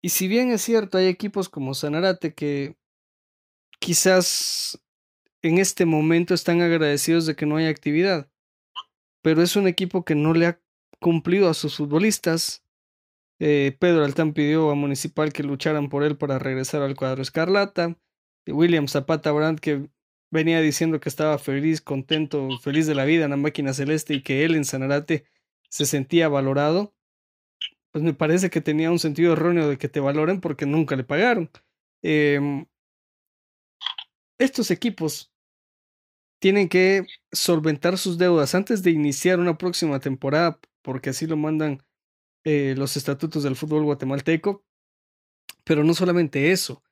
[0.00, 2.76] Y si bien es cierto, hay equipos como Sanarate que
[3.80, 4.80] quizás
[5.42, 8.30] en este momento están agradecidos de que no haya actividad.
[9.22, 10.60] Pero es un equipo que no le ha
[11.00, 12.64] cumplido a sus futbolistas.
[13.40, 17.96] Eh, Pedro Altán pidió a Municipal que lucharan por él para regresar al cuadro escarlata.
[18.46, 19.88] William Zapata Brandt que
[20.30, 24.22] venía diciendo que estaba feliz, contento, feliz de la vida en la máquina celeste y
[24.22, 25.24] que él en Sanarate
[25.68, 26.94] se sentía valorado.
[27.92, 31.04] Pues me parece que tenía un sentido erróneo de que te valoren porque nunca le
[31.04, 31.50] pagaron.
[32.02, 32.64] Eh,
[34.38, 35.32] estos equipos
[36.40, 41.84] tienen que solventar sus deudas antes de iniciar una próxima temporada, porque así lo mandan
[42.44, 44.64] eh, los estatutos del fútbol guatemalteco.
[45.64, 46.82] Pero no solamente eso.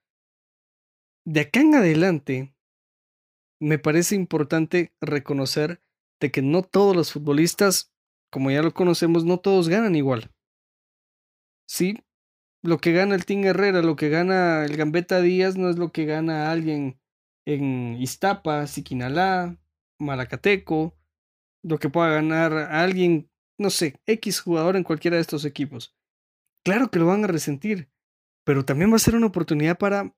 [1.25, 2.55] De acá en adelante,
[3.59, 5.81] me parece importante reconocer
[6.21, 7.91] de que no todos los futbolistas,
[8.31, 10.31] como ya lo conocemos, no todos ganan igual.
[11.67, 11.97] Sí,
[12.63, 15.91] lo que gana el Team Herrera, lo que gana el Gambetta Díaz no es lo
[15.91, 17.01] que gana alguien
[17.47, 19.57] en Iztapa, Siquinalá,
[19.99, 20.95] Malacateco,
[21.63, 25.95] lo que pueda ganar alguien, no sé, X jugador en cualquiera de estos equipos.
[26.65, 27.89] Claro que lo van a resentir,
[28.45, 30.15] pero también va a ser una oportunidad para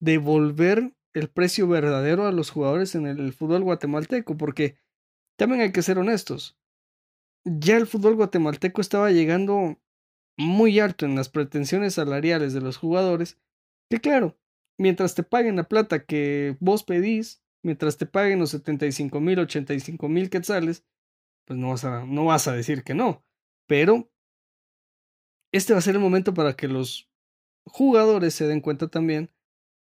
[0.00, 4.76] devolver el precio verdadero a los jugadores en el fútbol guatemalteco, porque
[5.36, 6.58] también hay que ser honestos.
[7.44, 9.80] Ya el fútbol guatemalteco estaba llegando
[10.36, 13.38] muy alto en las pretensiones salariales de los jugadores,
[13.90, 14.36] que claro,
[14.78, 20.08] mientras te paguen la plata que vos pedís, mientras te paguen los 75 mil, 85
[20.08, 20.84] mil quetzales,
[21.44, 23.24] pues no vas, a, no vas a decir que no.
[23.66, 24.10] Pero
[25.52, 27.10] este va a ser el momento para que los
[27.66, 29.32] jugadores se den cuenta también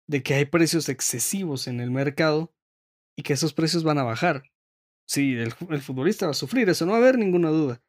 [0.08, 2.54] de que hay precios excesivos en el mercado
[3.16, 4.44] y que esos precios van a bajar.
[5.08, 7.82] Sí, el, el futbolista va a sufrir, eso no va a haber ninguna duda.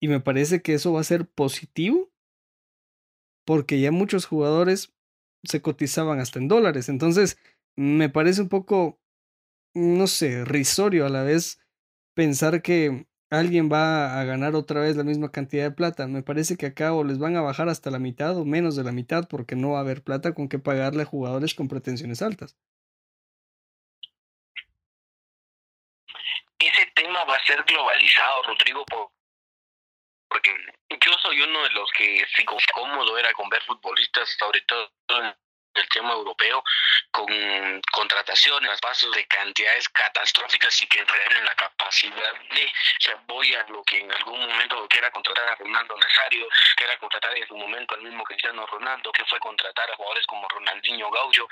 [0.00, 2.12] Y me parece que eso va a ser positivo
[3.44, 4.94] porque ya muchos jugadores
[5.42, 6.88] se cotizaban hasta en dólares.
[6.88, 7.38] Entonces,
[7.76, 9.00] me parece un poco,
[9.74, 11.58] no sé, risorio a la vez
[12.18, 16.08] pensar que alguien va a ganar otra vez la misma cantidad de plata.
[16.08, 18.82] Me parece que acá o les van a bajar hasta la mitad o menos de
[18.82, 22.20] la mitad porque no va a haber plata con que pagarle a jugadores con pretensiones
[22.20, 22.56] altas.
[26.58, 28.84] Ese tema va a ser globalizado, Rodrigo,
[30.28, 30.50] porque
[30.90, 34.90] yo soy uno de los que sigo cómodo era con ver futbolistas, sobre todo
[35.78, 36.62] el tema europeo,
[37.10, 43.54] con contrataciones, pasos de cantidades catastróficas y que en la capacidad de, o sea, voy
[43.54, 47.36] a lo que en algún momento que era contratar a Ronaldo Nazario, que era contratar
[47.36, 51.48] en su momento al mismo Cristiano Ronaldo, que fue contratar a jugadores como Ronaldinho Gaucho,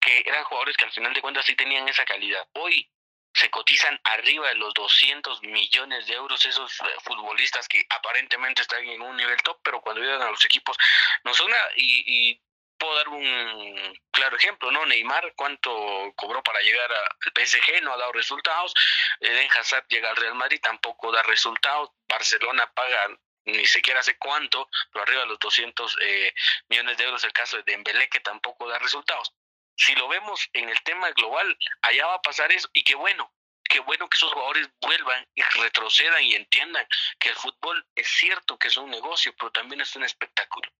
[0.00, 2.46] que eran jugadores que al final de cuentas sí tenían esa calidad.
[2.54, 2.88] Hoy
[3.36, 8.82] se cotizan arriba de los 200 millones de euros esos eh, futbolistas que aparentemente están
[8.88, 10.76] en un nivel top, pero cuando llegan a los equipos
[11.22, 11.70] no son nada.
[11.76, 12.40] Y, y
[12.78, 14.86] puedo dar un claro ejemplo, ¿no?
[14.86, 18.74] Neymar, cuánto cobró para llegar al PSG, no ha dado resultados.
[19.20, 21.90] Eden Hazard llega al Real Madrid, tampoco da resultados.
[22.08, 23.08] Barcelona paga
[23.44, 26.34] ni siquiera sé cuánto, pero arriba de los 200 eh,
[26.68, 29.32] millones de euros el caso de Dembélé, que tampoco da resultados
[29.76, 32.68] si lo vemos en el tema global, allá va a pasar eso.
[32.72, 33.32] Y qué bueno,
[33.64, 36.86] qué bueno que esos jugadores vuelvan y retrocedan y entiendan
[37.18, 40.70] que el fútbol es cierto que es un negocio, pero también es un espectáculo.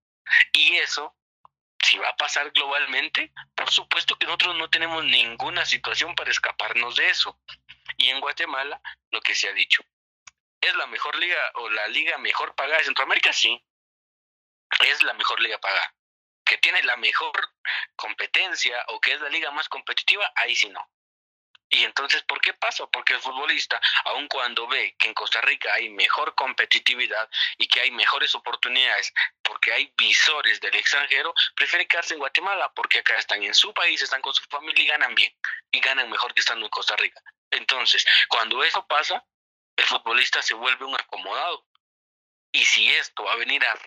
[0.51, 1.15] Y eso,
[1.87, 6.97] si va a pasar globalmente, por supuesto que nosotros no tenemos ninguna situación para escaparnos
[6.97, 7.39] de eso.
[7.95, 9.81] Y en Guatemala, lo que se ha dicho,
[10.59, 13.31] ¿es la mejor liga o la liga mejor pagada de Centroamérica?
[13.31, 13.65] Sí,
[14.85, 15.93] es la mejor liga pagada
[16.47, 17.53] que tiene la mejor
[17.95, 20.81] competencia o que es la liga más competitiva, ahí sí no.
[21.69, 22.87] Y entonces, ¿por qué pasa?
[22.87, 27.81] Porque el futbolista, aun cuando ve que en Costa Rica hay mejor competitividad y que
[27.81, 33.43] hay mejores oportunidades, porque hay visores del extranjero, prefiere quedarse en Guatemala, porque acá están
[33.43, 35.35] en su país, están con su familia y ganan bien,
[35.71, 37.21] y ganan mejor que estando en Costa Rica.
[37.51, 39.25] Entonces, cuando eso pasa,
[39.75, 41.65] el futbolista se vuelve un acomodado.
[42.51, 43.77] Y si esto va a venir a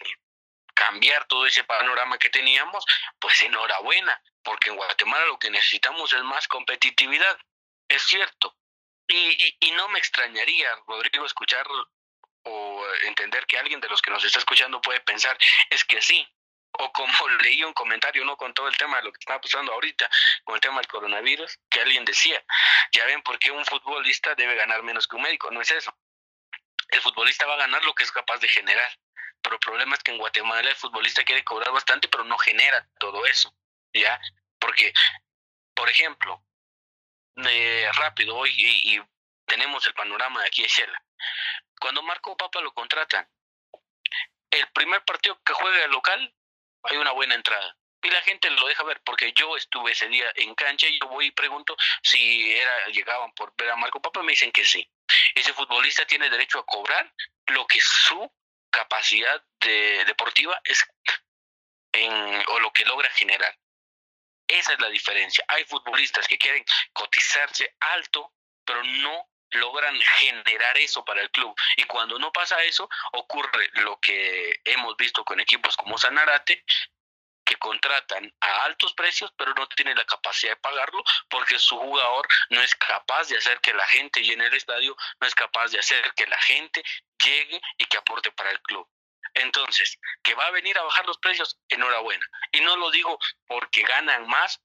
[0.74, 2.84] cambiar todo ese panorama que teníamos,
[3.18, 7.38] pues enhorabuena, porque en Guatemala lo que necesitamos es más competitividad,
[7.90, 8.56] es cierto.
[9.06, 11.66] Y, y, no me extrañaría, Rodrigo, escuchar
[12.44, 15.36] o entender que alguien de los que nos está escuchando puede pensar,
[15.68, 16.26] es que sí,
[16.72, 19.72] o como leí un comentario, no con todo el tema de lo que está pasando
[19.72, 20.08] ahorita,
[20.44, 22.42] con el tema del coronavirus, que alguien decía,
[22.92, 25.94] ya ven por qué un futbolista debe ganar menos que un médico, no es eso.
[26.88, 28.90] El futbolista va a ganar lo que es capaz de generar.
[29.42, 32.86] Pero el problema es que en Guatemala el futbolista quiere cobrar bastante, pero no genera
[32.98, 33.54] todo eso,
[33.94, 34.20] ¿ya?
[34.58, 34.92] Porque,
[35.74, 36.44] por ejemplo,
[37.36, 39.00] eh, rápido, hoy y,
[39.46, 41.02] tenemos el panorama de aquí de Shela.
[41.80, 43.28] Cuando Marco Papa lo contratan,
[44.50, 46.34] el primer partido que juega el local,
[46.84, 47.76] hay una buena entrada.
[48.02, 51.08] y la gente lo deja ver porque yo estuve ese día en cancha y yo
[51.08, 54.88] voy y pregunto si era llegaban por ver a Marco Papa me dicen que sí
[55.34, 57.12] ese futbolista tiene derecho a cobrar
[57.48, 58.32] lo que su
[58.70, 60.82] capacidad de, deportiva es
[61.92, 63.54] en, o lo que logra generar
[64.58, 68.32] esa es la diferencia hay futbolistas que quieren cotizarse alto
[68.64, 71.54] pero no logran generar eso para el club.
[71.76, 76.64] Y cuando no pasa eso, ocurre lo que hemos visto con equipos como Sanarate,
[77.44, 82.28] que contratan a altos precios, pero no tienen la capacidad de pagarlo porque su jugador
[82.50, 85.80] no es capaz de hacer que la gente llene el estadio, no es capaz de
[85.80, 86.84] hacer que la gente
[87.24, 88.88] llegue y que aporte para el club.
[89.34, 92.26] Entonces, que va a venir a bajar los precios, enhorabuena.
[92.52, 94.60] Y no lo digo porque ganan más,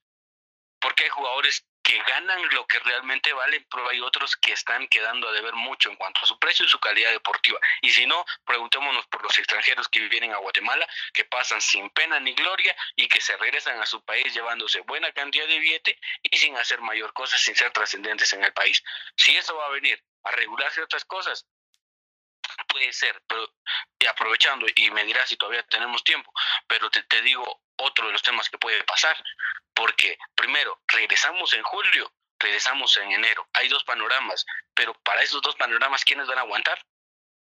[0.80, 5.30] porque hay jugadores que ganan lo que realmente valen, pero hay otros que están quedando
[5.30, 7.60] a deber mucho en cuanto a su precio y su calidad deportiva.
[7.84, 12.20] Y si no, preguntémonos por los extranjeros que vienen a Guatemala, que pasan sin pena
[12.20, 16.36] ni gloria y que se regresan a su país llevándose buena cantidad de billete y
[16.36, 18.84] sin hacer mayor cosa, sin ser trascendentes en el país.
[19.16, 21.46] Si eso va a venir a regular ciertas cosas,
[22.68, 23.50] puede ser, pero
[24.00, 26.32] y aprovechando, y me dirás si todavía tenemos tiempo,
[26.68, 29.22] pero te, te digo otro de los temas que puede pasar,
[29.74, 35.56] porque primero, regresamos en julio, regresamos en enero, hay dos panoramas, pero para esos dos
[35.56, 36.80] panoramas, ¿quiénes van a aguantar?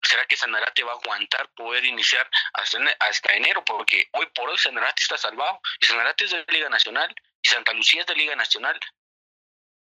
[0.02, 3.66] ¿Será que Sanarate va a aguantar poder iniciar hasta, enero?
[3.66, 7.74] Porque hoy por hoy Sanarate está salvado y Sanarate es de Liga Nacional y Santa
[7.74, 8.80] Lucía es de Liga Nacional.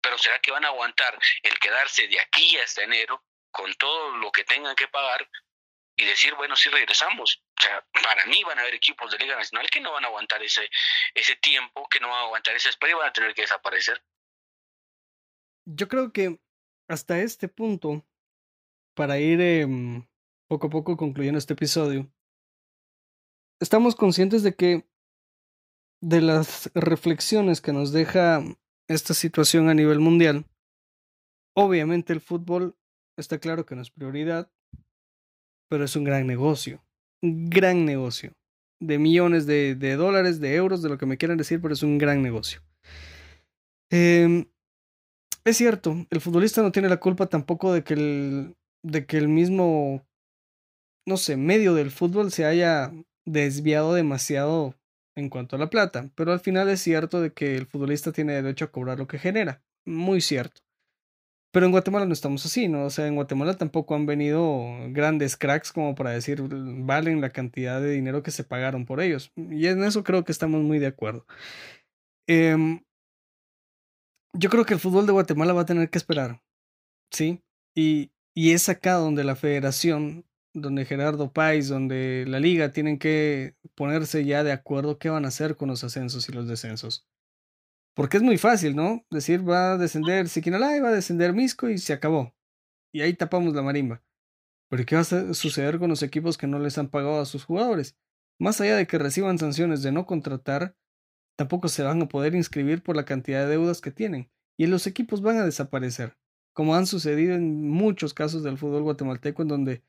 [0.02, 3.24] Pero ¿será que van a aguantar el quedarse de aquí hasta enero
[3.56, 5.28] con todo lo que tengan que pagar
[5.98, 7.41] y decir, bueno, sí regresamos.
[7.58, 10.08] O sea, para mí van a haber equipos de Liga Nacional que no van a
[10.08, 10.70] aguantar ese,
[11.13, 14.04] ese tiempo, que no van a aguantar ese espera y van a tener que desaparecer.
[15.65, 16.39] Yo creo que
[16.89, 18.06] hasta este punto,
[18.94, 20.06] para ir em,
[20.48, 22.12] poco a poco concluyendo este episodio,
[23.62, 24.86] estamos conscientes de que
[26.02, 28.44] de las reflexiones que nos deja
[28.88, 30.46] esta situación a nivel mundial,
[31.56, 32.78] obviamente el fútbol
[33.17, 34.49] está claro que no es prioridad,
[35.69, 36.84] pero es un gran negocio.
[37.21, 38.34] Un gran negocio.
[38.80, 41.97] De millones de, dólares, de euros, de lo que me quieran decir, pero es un
[41.97, 42.62] gran negocio.
[43.89, 44.45] Eh,
[45.45, 49.28] es cierto, el futbolista no tiene la culpa tampoco de que el, de que el
[49.28, 50.04] mismo,
[51.06, 52.91] no sé, medio del fútbol se haya
[53.25, 54.75] desviado demasiado
[55.15, 58.34] en cuanto a la plata, pero al final es cierto de que el futbolista tiene
[58.34, 60.64] derecho a cobrar lo que genera, muy cierto.
[61.56, 62.84] Pero en Guatemala no estamos así, ¿no?
[62.84, 67.80] O sea, en Guatemala tampoco han venido grandes cracks como para decir valen la cantidad
[67.80, 69.32] de dinero que se pagaron por ellos.
[69.38, 71.26] Y en eso creo que estamos muy de acuerdo.
[72.28, 72.82] Eh,
[74.34, 76.41] yo creo que el fútbol de Guatemala va a tener que esperar,
[77.10, 77.41] ¿sí?
[77.74, 83.56] Y, y es acá donde la federación, donde Gerardo Páez, donde la liga tienen que
[83.76, 87.08] ponerse ya de acuerdo qué van a hacer con los ascensos y los descensos.
[87.96, 89.06] Porque es muy fácil, ¿no?
[89.10, 92.36] Decir va a descender Siquinalá y va a descender Misco y se acabó.
[92.94, 94.04] Y ahí tapamos la marimba.
[94.70, 97.46] Pero ¿qué va a suceder con los equipos que no les han pagado a sus
[97.46, 97.98] jugadores?
[98.38, 100.76] Más allá de que reciban sanciones de no contratar,
[101.38, 104.30] tampoco se van a poder inscribir por la cantidad de deudas que tienen.
[104.58, 106.18] Y los equipos van a desaparecer,
[106.54, 109.84] como han sucedido en muchos casos del fútbol guatemalteco en donde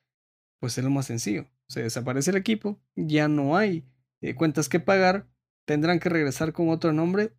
[0.60, 1.46] pues es lo más sencillo.
[1.68, 3.84] Se desaparece el equipo, ya no hay
[4.20, 5.28] eh, cuentas que pagar,
[5.64, 7.32] tendrán que regresar con otro nombre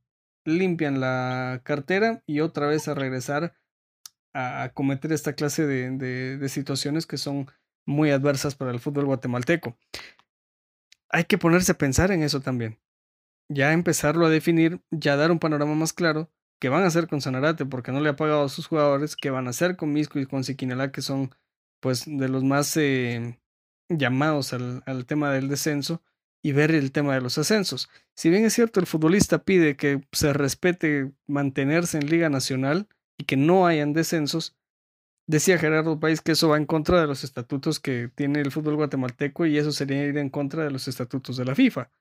[0.47, 3.53] limpian la cartera y otra vez a regresar
[4.33, 7.51] a, cometer esta clase de, situaciones que son
[7.85, 9.77] muy adversas para el fútbol guatemalteco.
[11.09, 12.79] Hay que ponerse a pensar en eso también.
[13.49, 16.29] Ya empezarlo a definir, ya dar un panorama más claro,
[16.59, 19.29] qué van a hacer con Sanarate porque no le ha pagado a sus jugadores, qué
[19.29, 21.31] van a hacer con Misco y con Siquinalá que son
[21.81, 23.39] pues de los más eh,
[23.89, 26.01] llamados al tema del descenso
[26.47, 27.89] y ver el tema de los ascensos.
[28.15, 33.25] Si bien es cierto, el futbolista pide que se respete mantenerse en Liga Nacional y
[33.25, 34.55] que no hayan descensos,
[35.27, 38.77] decía Gerardo País que eso va en contra de los estatutos que tiene el fútbol
[38.77, 41.91] guatemalteco y eso sería ir en contra de los estatutos de la FIFA.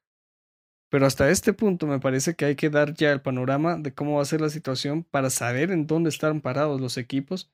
[0.90, 4.14] Pero hasta este punto me parece que hay que dar ya el panorama de cómo
[4.14, 7.50] va a ser la situación para saber en dónde están parados los equipos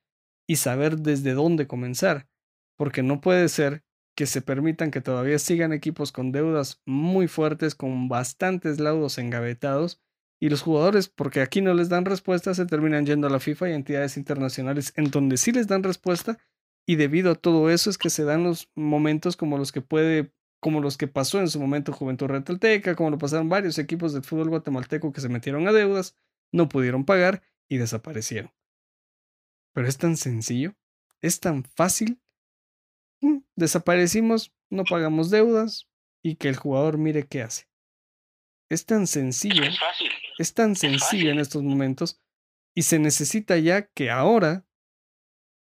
[0.46, 2.28] y saber desde dónde comenzar.
[2.76, 3.82] Porque no puede ser
[4.14, 10.00] que se permitan que todavía sigan equipos con deudas muy fuertes, con bastantes laudos engavetados,
[10.40, 13.70] y los jugadores, porque aquí no les dan respuesta, se terminan yendo a la FIFA
[13.70, 16.38] y entidades internacionales en donde sí les dan respuesta,
[16.84, 20.32] y debido a todo eso es que se dan los momentos como los que puede,
[20.60, 24.24] como los que pasó en su momento Juventud Retalteca, como lo pasaron varios equipos del
[24.24, 26.16] fútbol guatemalteco que se metieron a deudas,
[26.50, 28.52] no pudieron pagar y desaparecieron.
[29.72, 30.74] Pero es tan sencillo,
[31.20, 32.21] es tan fácil
[33.56, 35.88] desaparecimos, no pagamos deudas
[36.22, 37.68] y que el jugador mire qué hace.
[38.70, 39.62] Es tan sencillo.
[39.62, 40.10] Es, fácil.
[40.38, 42.20] es tan sencillo en estos momentos
[42.74, 44.64] y se necesita ya que ahora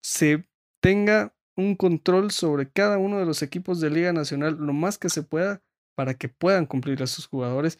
[0.03, 0.45] se
[0.81, 5.09] tenga un control sobre cada uno de los equipos de Liga Nacional lo más que
[5.09, 5.61] se pueda
[5.95, 7.79] para que puedan cumplir a sus jugadores,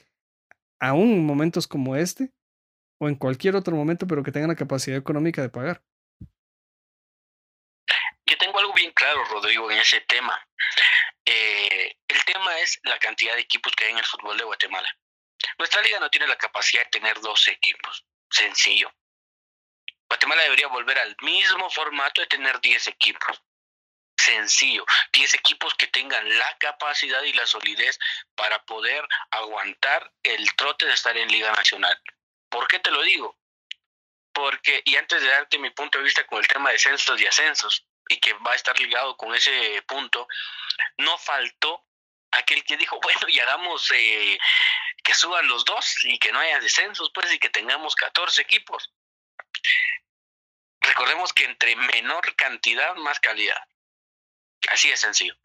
[0.79, 2.33] aún en momentos como este
[2.99, 5.81] o en cualquier otro momento, pero que tengan la capacidad económica de pagar.
[8.25, 10.45] Yo tengo algo bien claro, Rodrigo, en ese tema.
[11.25, 14.97] Eh, el tema es la cantidad de equipos que hay en el fútbol de Guatemala.
[15.57, 18.05] Nuestra liga no tiene la capacidad de tener 12 equipos.
[18.29, 18.91] Sencillo.
[20.09, 23.41] Guatemala debería volver al mismo formato de tener 10 equipos.
[24.17, 27.97] Sencillo, 10 equipos que tengan la capacidad y la solidez
[28.35, 31.97] para poder aguantar el trote de estar en Liga Nacional.
[32.49, 33.37] ¿Por qué te lo digo?
[34.33, 37.27] Porque, y antes de darte mi punto de vista con el tema de censos y
[37.27, 40.27] ascensos, y que va a estar ligado con ese punto,
[40.97, 41.85] no faltó
[42.31, 44.37] aquel que dijo, bueno, y hagamos eh,
[45.03, 48.91] que suban los dos y que no haya descensos, pues, y que tengamos 14 equipos.
[50.81, 53.63] Recordemos que entre menor cantidad, más calidad.
[54.69, 55.35] Así de sencillo.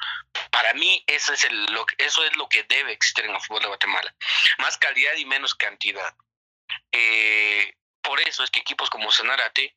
[0.51, 3.63] Para mí eso es, el, lo, eso es lo que debe existir en el fútbol
[3.63, 4.15] de Guatemala.
[4.59, 6.15] Más calidad y menos cantidad.
[6.91, 9.77] Eh, por eso es que equipos como Sanarate,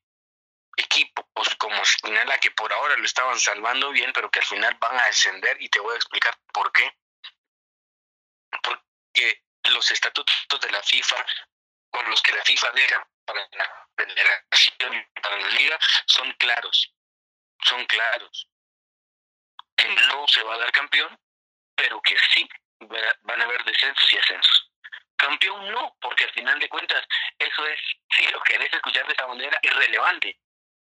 [0.77, 4.99] equipos como Spinala, que por ahora lo estaban salvando bien, pero que al final van
[4.99, 6.95] a descender, y te voy a explicar por qué.
[8.61, 11.25] Porque los estatutos de la FIFA,
[11.89, 16.93] con los que la FIFA deja para la federación y para la liga, son claros.
[17.63, 18.47] Son claros.
[19.75, 21.19] Que no se va a dar campeón,
[21.75, 22.47] pero que sí
[22.79, 24.71] van a haber descensos y ascensos.
[25.17, 27.03] Campeón no, porque al final de cuentas
[27.39, 27.79] eso es,
[28.15, 30.39] si lo querés escuchar de esa manera, irrelevante.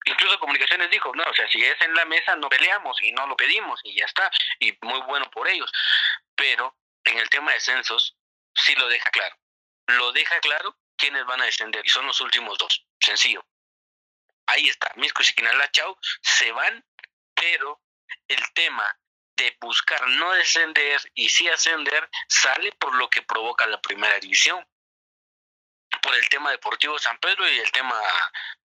[0.08, 3.26] Incluso Comunicaciones dijo, no, o sea, si es en la mesa no peleamos y no
[3.26, 5.70] lo pedimos y ya está, y muy bueno por ellos.
[6.34, 8.16] Pero en el tema de censos
[8.54, 9.36] sí lo deja claro.
[9.88, 12.86] Lo deja claro quiénes van a descender y son los últimos dos.
[12.98, 13.44] Sencillo.
[14.46, 16.82] Ahí está, Misco y Quinala Chau se van,
[17.34, 17.82] pero
[18.28, 18.98] el tema
[19.36, 24.66] de buscar no descender y sí ascender sale por lo que provoca la primera división.
[26.02, 28.00] Por el tema deportivo San Pedro y el tema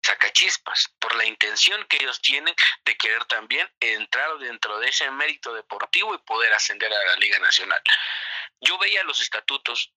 [0.06, 2.54] Sacachispas, por la intención que ellos tienen
[2.84, 7.40] de querer también entrar dentro de ese mérito deportivo y poder ascender a la Liga
[7.40, 7.82] Nacional.
[8.60, 9.92] Yo veía los estatutos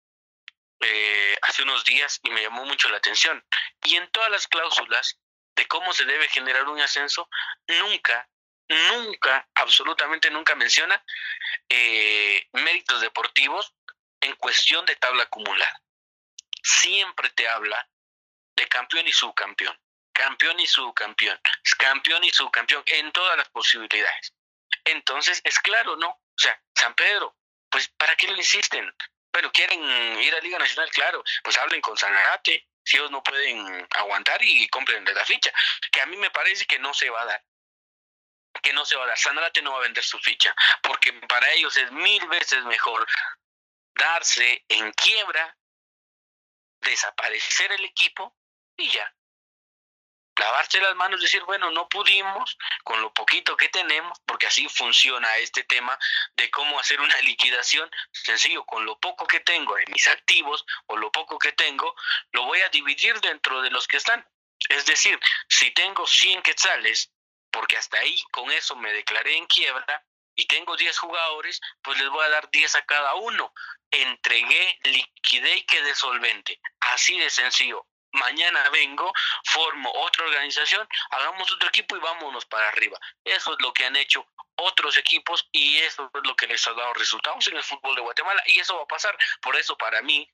[0.81, 3.45] eh, hace unos días y me llamó mucho la atención.
[3.83, 5.19] Y en todas las cláusulas
[5.55, 7.29] de cómo se debe generar un ascenso,
[7.67, 8.27] nunca,
[8.67, 11.03] nunca, absolutamente nunca menciona
[11.67, 13.75] eh, méritos deportivos
[14.21, 15.81] en cuestión de tabla acumulada.
[16.63, 17.87] Siempre te habla
[18.55, 19.77] de campeón y subcampeón,
[20.19, 21.39] campeón y subcampeón,
[21.77, 24.33] campeón y subcampeón, en todas las posibilidades.
[24.83, 26.09] Entonces, es claro, ¿no?
[26.09, 27.37] O sea, San Pedro,
[27.69, 28.93] pues ¿para qué lo insisten?
[29.31, 29.81] Pero quieren
[30.21, 34.67] ir a Liga Nacional, claro, pues hablen con Sanarate, si ellos no pueden aguantar y
[34.67, 35.53] compren la ficha,
[35.89, 37.43] que a mí me parece que no se va a dar
[38.61, 39.17] que no se va a dar.
[39.17, 43.07] Sanarate no va a vender su ficha, porque para ellos es mil veces mejor
[43.93, 45.55] darse en quiebra,
[46.81, 48.35] desaparecer el equipo
[48.75, 49.13] y ya
[50.39, 55.37] lavarse las manos, decir, bueno, no pudimos con lo poquito que tenemos, porque así funciona
[55.37, 55.97] este tema
[56.35, 60.97] de cómo hacer una liquidación sencillo, con lo poco que tengo en mis activos o
[60.97, 61.95] lo poco que tengo,
[62.31, 64.25] lo voy a dividir dentro de los que están.
[64.69, 67.11] Es decir, si tengo 100 quetzales,
[67.51, 70.03] porque hasta ahí con eso me declaré en quiebra,
[70.35, 73.53] y tengo 10 jugadores, pues les voy a dar 10 a cada uno.
[73.91, 76.61] Entregué, liquidé y quedé solvente.
[76.79, 79.11] Así de sencillo mañana vengo,
[79.45, 82.99] formo otra organización, hagamos otro equipo y vámonos para arriba.
[83.23, 86.73] Eso es lo que han hecho otros equipos y eso es lo que les ha
[86.73, 89.17] dado resultados en el fútbol de Guatemala y eso va a pasar.
[89.41, 90.29] Por eso para mí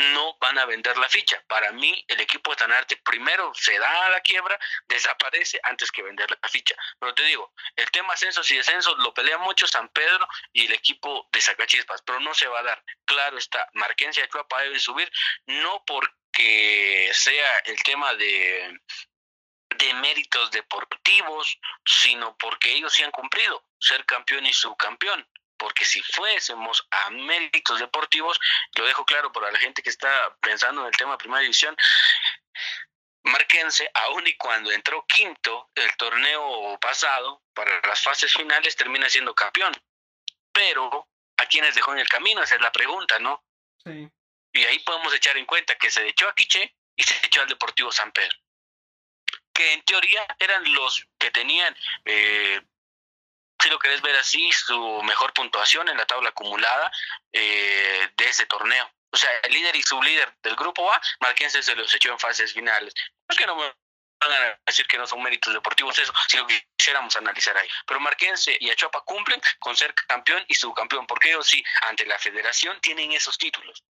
[0.00, 1.42] no van a vender la ficha.
[1.46, 4.58] Para mí el equipo de Tanarte primero se da a la quiebra,
[4.88, 6.74] desaparece antes que vender la ficha.
[6.98, 10.72] Pero te digo, el tema ascensos y descensos lo pelea mucho San Pedro y el
[10.72, 12.84] equipo de Sacachispas, pero no se va a dar.
[13.04, 15.10] Claro está, Marquense y Achuapa deben subir,
[15.46, 18.80] no porque que sea el tema de,
[19.76, 25.28] de méritos deportivos, sino porque ellos sí han cumplido ser campeón y subcampeón.
[25.58, 28.40] Porque si fuésemos a méritos deportivos,
[28.76, 31.76] lo dejo claro para la gente que está pensando en el tema de primera división,
[33.24, 39.34] Marquense, aun y cuando entró quinto el torneo pasado, para las fases finales termina siendo
[39.34, 39.74] campeón.
[40.52, 42.42] Pero, ¿a quiénes dejó en el camino?
[42.42, 43.44] Esa es la pregunta, ¿no?
[43.84, 44.10] Sí.
[44.52, 47.48] Y ahí podemos echar en cuenta que se echó a Quiche y se echó al
[47.48, 48.36] Deportivo San Pedro.
[49.52, 52.60] Que en teoría eran los que tenían, eh,
[53.62, 56.90] si lo querés ver así, su mejor puntuación en la tabla acumulada
[57.32, 58.90] eh, de ese torneo.
[59.12, 62.52] o sea, el líder y sublíder del grupo A, Marquense se los echó en fases
[62.52, 62.94] finales.
[63.28, 63.72] No es que no me
[64.20, 67.68] van a decir que no son méritos deportivos eso, sino que quisiéramos analizar ahí.
[67.86, 72.18] Pero Marquense y Achuapa cumplen con ser campeón y subcampeón, porque ellos sí, ante la
[72.18, 73.82] federación, tienen esos títulos.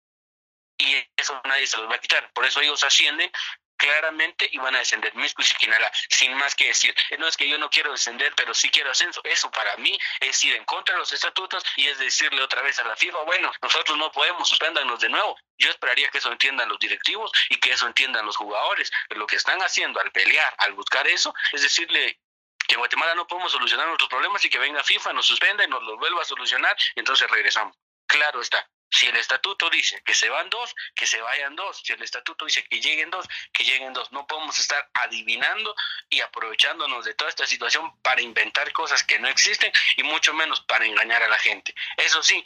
[0.79, 2.31] Y eso nadie se los va a quitar.
[2.33, 3.31] Por eso ellos ascienden
[3.79, 6.93] claramente y van a descender Misco y Siquinalá, sin más que decir.
[7.17, 9.21] No es que yo no quiero descender, pero sí quiero ascenso.
[9.23, 12.77] Eso para mí es ir en contra de los estatutos y es decirle otra vez
[12.79, 15.37] a la FIFA, bueno, nosotros no podemos, suspéndanos de nuevo.
[15.57, 18.91] Yo esperaría que eso entiendan los directivos y que eso entiendan los jugadores.
[19.09, 22.19] Lo que están haciendo al pelear, al buscar eso, es decirle
[22.67, 25.67] que en Guatemala no podemos solucionar nuestros problemas y que venga FIFA, nos suspenda y
[25.67, 27.75] nos los vuelva a solucionar y entonces regresamos.
[28.05, 31.81] Claro está, si el estatuto dice que se van dos, que se vayan dos.
[31.83, 34.11] Si el estatuto dice que lleguen dos, que lleguen dos.
[34.11, 35.75] No podemos estar adivinando
[36.09, 40.61] y aprovechándonos de toda esta situación para inventar cosas que no existen y mucho menos
[40.61, 41.73] para engañar a la gente.
[41.97, 42.43] Eso sí,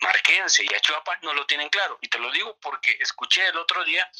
[0.00, 1.98] Marquense y Achuapa no lo tienen claro.
[2.00, 4.10] Y te lo digo porque escuché el otro día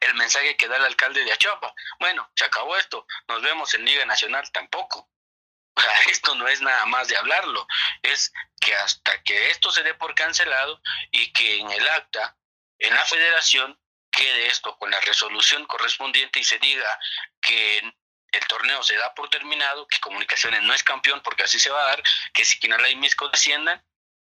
[0.00, 1.74] el mensaje que da el alcalde de Achuapa.
[1.98, 5.08] Bueno, se acabó esto, nos vemos en Liga Nacional tampoco.
[6.10, 7.66] Esto no es nada más de hablarlo,
[8.02, 12.36] es que hasta que esto se dé por cancelado y que en el acta,
[12.78, 13.78] en la federación,
[14.10, 16.98] quede esto con la resolución correspondiente y se diga
[17.40, 17.78] que
[18.32, 21.80] el torneo se da por terminado, que Comunicaciones no es campeón porque así se va
[21.82, 22.02] a dar,
[22.32, 23.82] que si Quinala y Misco desciendan,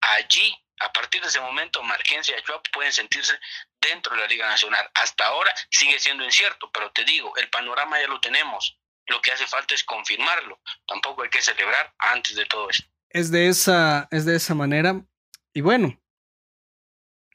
[0.01, 3.38] allí, a partir de ese momento, Marquense y Achuap pueden sentirse
[3.80, 4.88] dentro de la Liga Nacional.
[4.95, 8.78] Hasta ahora sigue siendo incierto, pero te digo, el panorama ya lo tenemos.
[9.11, 10.61] Lo que hace falta es confirmarlo.
[10.86, 12.88] Tampoco hay que celebrar antes de todo esto.
[13.08, 15.04] Es de esa, es de esa manera.
[15.52, 16.00] Y bueno,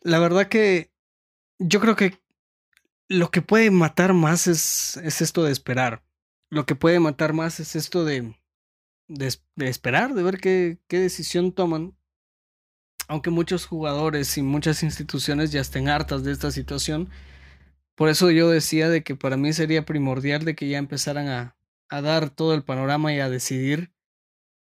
[0.02, 0.90] la verdad que
[1.60, 2.18] yo creo que
[3.10, 6.02] lo que puede matar más es, es esto de esperar.
[6.50, 8.40] Lo que puede matar más es esto de,
[9.10, 11.98] de, de esperar, de ver qué, qué decisión toman.
[13.10, 17.12] Aunque muchos jugadores y muchas instituciones ya estén hartas de esta situación,
[17.96, 21.56] por eso yo decía de que para mí sería primordial de que ya empezaran a,
[21.90, 23.94] a dar todo el panorama y a decidir,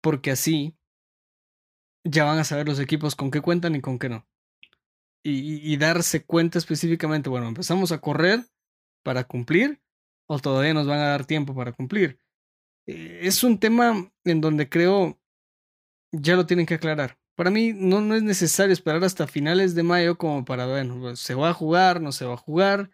[0.01, 0.77] porque así
[2.05, 4.27] ya van a saber los equipos con qué cuentan y con qué no.
[5.25, 8.47] Y, darse cuenta específicamente, bueno, empezamos a correr
[9.03, 9.83] para cumplir
[10.27, 12.19] o todavía nos van a dar tiempo para cumplir.
[12.87, 15.21] Eh, es un tema en donde creo
[16.13, 17.19] ya lo tienen que aclarar.
[17.37, 21.35] Para mí no, no es necesario esperar hasta finales de mayo como para, bueno, se
[21.35, 22.91] va a jugar, no se va a jugar,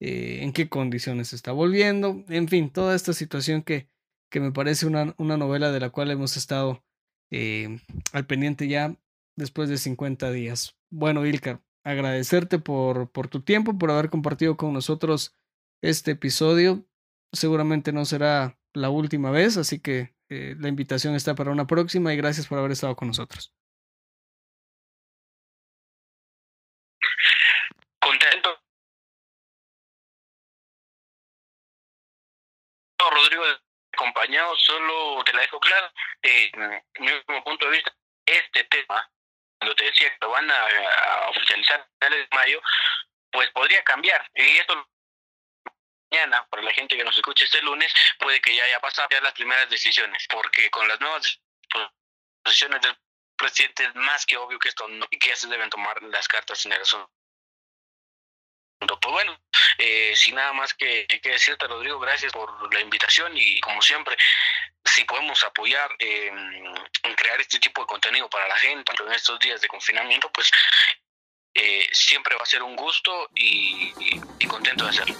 [0.00, 3.88] eh, en qué condiciones está volviendo, en fin, toda esta situación que,
[4.30, 6.82] que me parece una, una novela de la cual hemos estado
[7.30, 7.78] eh,
[8.12, 8.96] al pendiente ya
[9.36, 10.76] después de 50 días.
[10.90, 15.36] Bueno, Ilka, agradecerte por, por tu tiempo, por haber compartido con nosotros
[15.82, 16.86] este episodio.
[17.32, 22.14] Seguramente no será la última vez, así que eh, la invitación está para una próxima
[22.14, 23.54] y gracias por haber estado con nosotros.
[28.00, 28.60] Contento
[33.10, 33.42] Rodrigo,
[34.00, 35.92] acompañado, solo te la dejo clara,
[36.22, 36.50] eh,
[36.98, 37.94] mi último punto de vista,
[38.26, 39.10] este tema,
[39.58, 42.62] cuando te decía que lo van a, a oficializar en mayo,
[43.30, 44.28] pues podría cambiar.
[44.34, 44.88] Y esto
[46.10, 49.20] mañana, para la gente que nos escuche este lunes, puede que ya haya pasado ya
[49.20, 51.40] las primeras decisiones, porque con las nuevas
[52.42, 52.96] posiciones del
[53.36, 56.64] presidente es más que obvio que esto no, que ya se deben tomar las cartas
[56.66, 57.10] en el asunto.
[59.00, 59.40] Pues bueno,
[59.78, 64.14] eh, sin nada más que, que, decirte, Rodrigo, gracias por la invitación y como siempre,
[64.84, 69.38] si podemos apoyar eh, en crear este tipo de contenido para la gente en estos
[69.40, 70.50] días de confinamiento, pues
[71.54, 73.92] eh, siempre va a ser un gusto y,
[74.38, 75.16] y contento de hacerlo.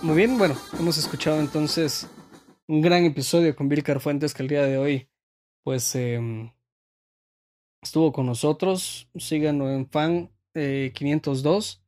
[0.00, 2.08] Muy bien, bueno, hemos escuchado entonces
[2.68, 5.08] un gran episodio con Bill Carfuentes que el día de hoy
[5.64, 6.52] pues eh,
[7.82, 9.08] estuvo con nosotros.
[9.14, 11.82] Síganlo en fan eh, 502,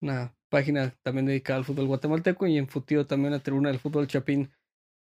[0.00, 4.06] una página también dedicada al fútbol guatemalteco y en Futío también la tribuna del fútbol
[4.06, 4.50] chapín,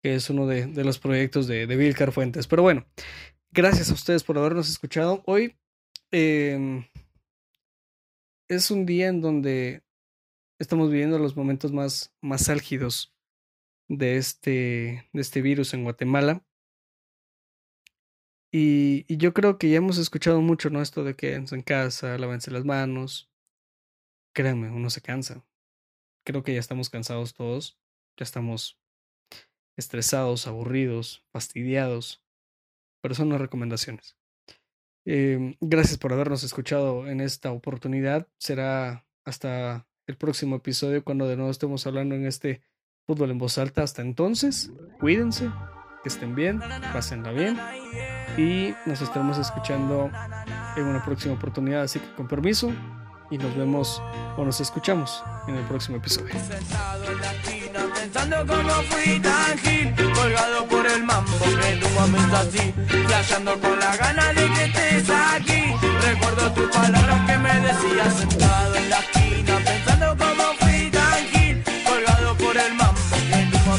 [0.03, 2.47] que es uno de, los proyectos de, de Bill Carfuentes.
[2.47, 2.87] Pero bueno,
[3.51, 5.22] gracias a ustedes por habernos escuchado.
[5.26, 5.57] Hoy
[6.12, 6.87] eh,
[8.49, 9.83] es un día en donde
[10.59, 13.14] estamos viviendo los momentos más, más álgidos
[13.89, 16.45] de este, de este virus en Guatemala.
[18.51, 20.80] Y, yo creo que ya hemos escuchado mucho, ¿no?
[20.80, 23.30] Esto de quédense en casa, lávense las manos.
[24.34, 25.45] Créanme, uno se cansa.
[26.24, 27.78] Creo que ya estamos cansados todos.
[28.16, 28.80] Ya estamos
[29.76, 32.22] estresados, aburridos, fastidiados.
[33.03, 34.16] Pero son las recomendaciones.
[35.05, 38.28] Eh, gracias por habernos escuchado en esta oportunidad.
[38.39, 42.62] Será hasta el próximo episodio cuando de nuevo estemos hablando en este
[43.09, 43.82] Fútbol en voz alta.
[43.82, 45.48] Hasta entonces, cuídense,
[46.02, 46.61] que estén bien,
[46.92, 47.59] pásenla bien
[48.36, 50.11] y nos estaremos escuchando
[50.76, 51.84] en una próxima oportunidad.
[51.84, 52.70] Así que con permiso
[53.30, 54.02] y nos vemos
[54.36, 56.34] o nos escuchamos en el próximo episodio.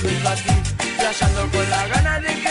[0.09, 2.48] estoy con la gana de